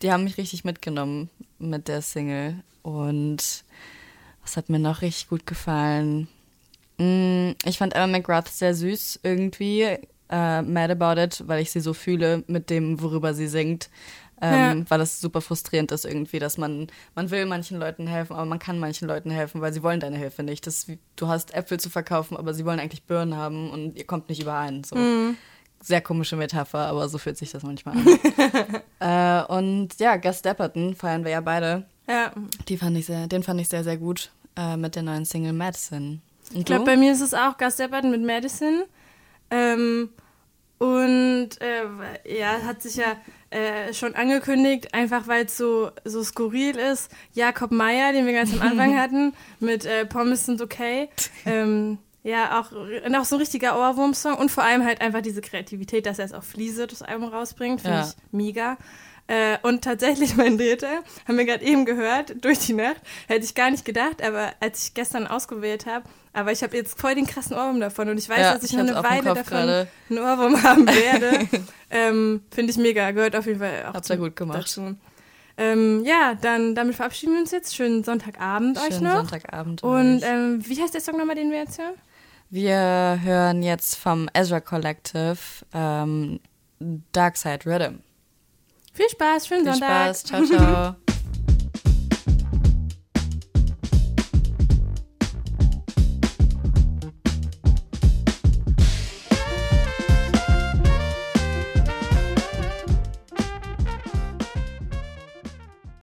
die 0.02 0.12
haben 0.12 0.24
mich 0.24 0.36
richtig 0.38 0.64
mitgenommen 0.64 1.30
mit 1.58 1.88
der 1.88 2.02
Single. 2.02 2.56
Und 2.82 3.64
was 4.42 4.56
hat 4.56 4.68
mir 4.68 4.78
noch 4.78 5.02
richtig 5.02 5.28
gut 5.28 5.46
gefallen? 5.46 6.28
Mm, 6.98 7.50
Ich 7.64 7.78
fand 7.78 7.94
Emma 7.94 8.06
McGrath 8.06 8.48
sehr 8.48 8.74
süß 8.74 9.20
irgendwie. 9.22 9.82
Äh, 10.32 10.62
mad 10.62 10.92
about 10.92 11.20
it, 11.20 11.42
weil 11.46 11.60
ich 11.60 11.70
sie 11.72 11.80
so 11.80 11.92
fühle 11.92 12.44
mit 12.46 12.70
dem, 12.70 13.02
worüber 13.02 13.34
sie 13.34 13.48
singt. 13.48 13.90
Ähm, 14.42 14.78
Ja. 14.80 14.84
Weil 14.90 14.98
das 14.98 15.20
super 15.20 15.40
frustrierend 15.40 15.92
ist 15.92 16.04
irgendwie, 16.04 16.38
dass 16.38 16.56
man, 16.58 16.86
man 17.14 17.30
will 17.30 17.44
manchen 17.46 17.78
Leuten 17.78 18.06
helfen, 18.06 18.34
aber 18.34 18.46
man 18.46 18.58
kann 18.58 18.78
manchen 18.78 19.06
Leuten 19.06 19.30
helfen, 19.30 19.60
weil 19.60 19.72
sie 19.72 19.82
wollen 19.82 20.00
deine 20.00 20.16
Hilfe 20.16 20.42
nicht. 20.42 20.66
Das, 20.66 20.86
du 21.16 21.28
hast 21.28 21.54
Äpfel 21.54 21.78
zu 21.78 21.90
verkaufen, 21.90 22.36
aber 22.36 22.54
sie 22.54 22.64
wollen 22.64 22.80
eigentlich 22.80 23.02
Birnen 23.04 23.36
haben 23.36 23.70
und 23.70 23.96
ihr 23.96 24.06
kommt 24.06 24.28
nicht 24.28 24.40
überein. 24.42 24.82
So. 24.84 24.96
Mhm. 24.96 25.36
Sehr 25.82 26.00
komische 26.00 26.36
Metapher, 26.36 26.86
aber 26.86 27.08
so 27.08 27.18
fühlt 27.18 27.36
sich 27.38 27.50
das 27.52 27.62
manchmal 27.62 27.96
an. 27.96 28.06
äh, 29.48 29.52
und 29.54 29.98
ja, 29.98 30.16
Gus 30.16 30.42
Dapperton 30.42 30.94
feiern 30.94 31.24
wir 31.24 31.30
ja 31.32 31.40
beide. 31.40 31.84
Ja. 32.08 32.32
Die 32.68 32.76
fand 32.76 32.96
ich 32.96 33.06
sehr, 33.06 33.26
den 33.26 33.42
fand 33.42 33.60
ich 33.60 33.68
sehr, 33.68 33.84
sehr 33.84 33.96
gut 33.96 34.30
äh, 34.56 34.76
mit 34.76 34.94
der 34.96 35.02
neuen 35.02 35.24
Single 35.24 35.52
Madison. 35.52 36.20
Und 36.50 36.58
Ich 36.58 36.64
glaube, 36.64 36.84
bei 36.84 36.96
mir 36.96 37.12
ist 37.12 37.20
es 37.20 37.32
auch 37.34 37.56
Gus 37.56 37.76
Dapperton 37.76 38.10
mit 38.10 38.22
Madison. 38.22 38.82
Ähm, 39.50 40.10
und 40.80 41.50
äh, 41.60 42.38
ja, 42.38 42.62
hat 42.64 42.80
sich 42.80 42.96
ja 42.96 43.16
äh, 43.50 43.92
schon 43.92 44.14
angekündigt, 44.14 44.94
einfach 44.94 45.28
weil 45.28 45.44
es 45.44 45.56
so, 45.58 45.90
so 46.04 46.24
skurril 46.24 46.76
ist. 46.78 47.10
Jakob 47.34 47.70
Meyer, 47.70 48.12
den 48.14 48.24
wir 48.24 48.32
ganz 48.32 48.50
am 48.54 48.62
Anfang 48.62 48.98
hatten, 48.98 49.34
mit 49.58 49.84
äh, 49.84 50.06
Pommes 50.06 50.46
sind 50.46 50.62
okay. 50.62 51.10
Ähm, 51.44 51.98
ja, 52.22 52.58
auch, 52.60 52.72
auch 52.72 53.24
so 53.24 53.36
ein 53.36 53.40
richtiger 53.40 53.78
Ohrwurm-Song 53.78 54.34
und 54.36 54.50
vor 54.50 54.64
allem 54.64 54.84
halt 54.84 55.02
einfach 55.02 55.20
diese 55.20 55.42
Kreativität, 55.42 56.06
dass 56.06 56.18
er 56.18 56.24
es 56.24 56.32
auf 56.32 56.44
Fliese 56.44 56.86
das 56.86 57.02
Album 57.02 57.28
rausbringt, 57.28 57.82
finde 57.82 57.98
Ja. 57.98 58.06
ich 58.08 58.14
mega. 58.32 58.78
Äh, 59.26 59.58
und 59.62 59.84
tatsächlich 59.84 60.34
mein 60.38 60.56
dritter, 60.56 61.02
haben 61.28 61.36
wir 61.36 61.44
gerade 61.44 61.64
eben 61.64 61.84
gehört, 61.84 62.42
durch 62.42 62.58
die 62.60 62.72
Nacht, 62.72 63.02
hätte 63.28 63.44
ich 63.44 63.54
gar 63.54 63.70
nicht 63.70 63.84
gedacht, 63.84 64.22
aber 64.22 64.52
als 64.60 64.84
ich 64.86 64.94
gestern 64.94 65.26
ausgewählt 65.26 65.84
habe, 65.84 66.04
aber 66.32 66.52
ich 66.52 66.62
habe 66.62 66.76
jetzt 66.76 67.00
voll 67.00 67.14
den 67.14 67.26
krassen 67.26 67.54
Ohrwurm 67.56 67.80
davon 67.80 68.08
und 68.08 68.18
ich 68.18 68.28
weiß, 68.28 68.38
Ja, 68.38 68.54
dass 68.54 68.62
ich 68.64 68.70
ich 68.72 68.76
noch 68.76 68.86
eine 68.86 69.02
Weile 69.04 69.22
davon 69.34 69.44
gerade. 69.44 69.88
einen 70.08 70.18
Ohrwurm 70.18 70.62
haben 70.62 70.86
werde. 70.88 71.48
ähm, 71.90 72.42
finde 72.50 72.70
ich 72.72 72.78
mega, 72.78 73.10
gehört 73.10 73.34
auf 73.36 73.46
jeden 73.46 73.58
Fall 73.58 73.86
auch 73.88 73.94
Habt 73.94 74.04
zum- 74.04 74.18
gut 74.18 74.36
gemacht. 74.36 74.58
dazu. 74.58 74.94
Ähm, 75.56 76.04
ja, 76.06 76.34
dann 76.40 76.74
damit 76.74 76.94
verabschieden 76.94 77.34
wir 77.34 77.40
uns 77.40 77.50
jetzt. 77.50 77.74
Schönen 77.76 78.02
Sonntagabend 78.04 78.78
euch 78.78 78.94
Schönen 78.94 79.04
noch. 79.04 79.16
Sonntagabend 79.28 79.82
Und 79.82 80.22
euch. 80.22 80.30
ähm, 80.30 80.62
wie 80.66 80.80
heißt 80.80 80.94
der 80.94 81.00
Song 81.02 81.18
nochmal, 81.18 81.34
den 81.36 81.50
wir 81.50 81.58
jetzt 81.58 81.78
hören? 81.78 81.94
Wir 82.48 83.18
hören 83.22 83.62
jetzt 83.62 83.96
vom 83.96 84.28
Ezra 84.32 84.60
Collective 84.60 85.36
ähm, 85.74 86.40
Dark 87.12 87.36
Side 87.36 87.60
Rhythm. 87.66 87.98
Viel 88.94 89.08
Spaß, 89.10 89.46
schönen 89.48 89.64
Viel 89.64 89.72
Sonntag. 89.72 90.16
Spaß, 90.16 90.24
ciao, 90.24 90.44
ciao. 90.44 90.94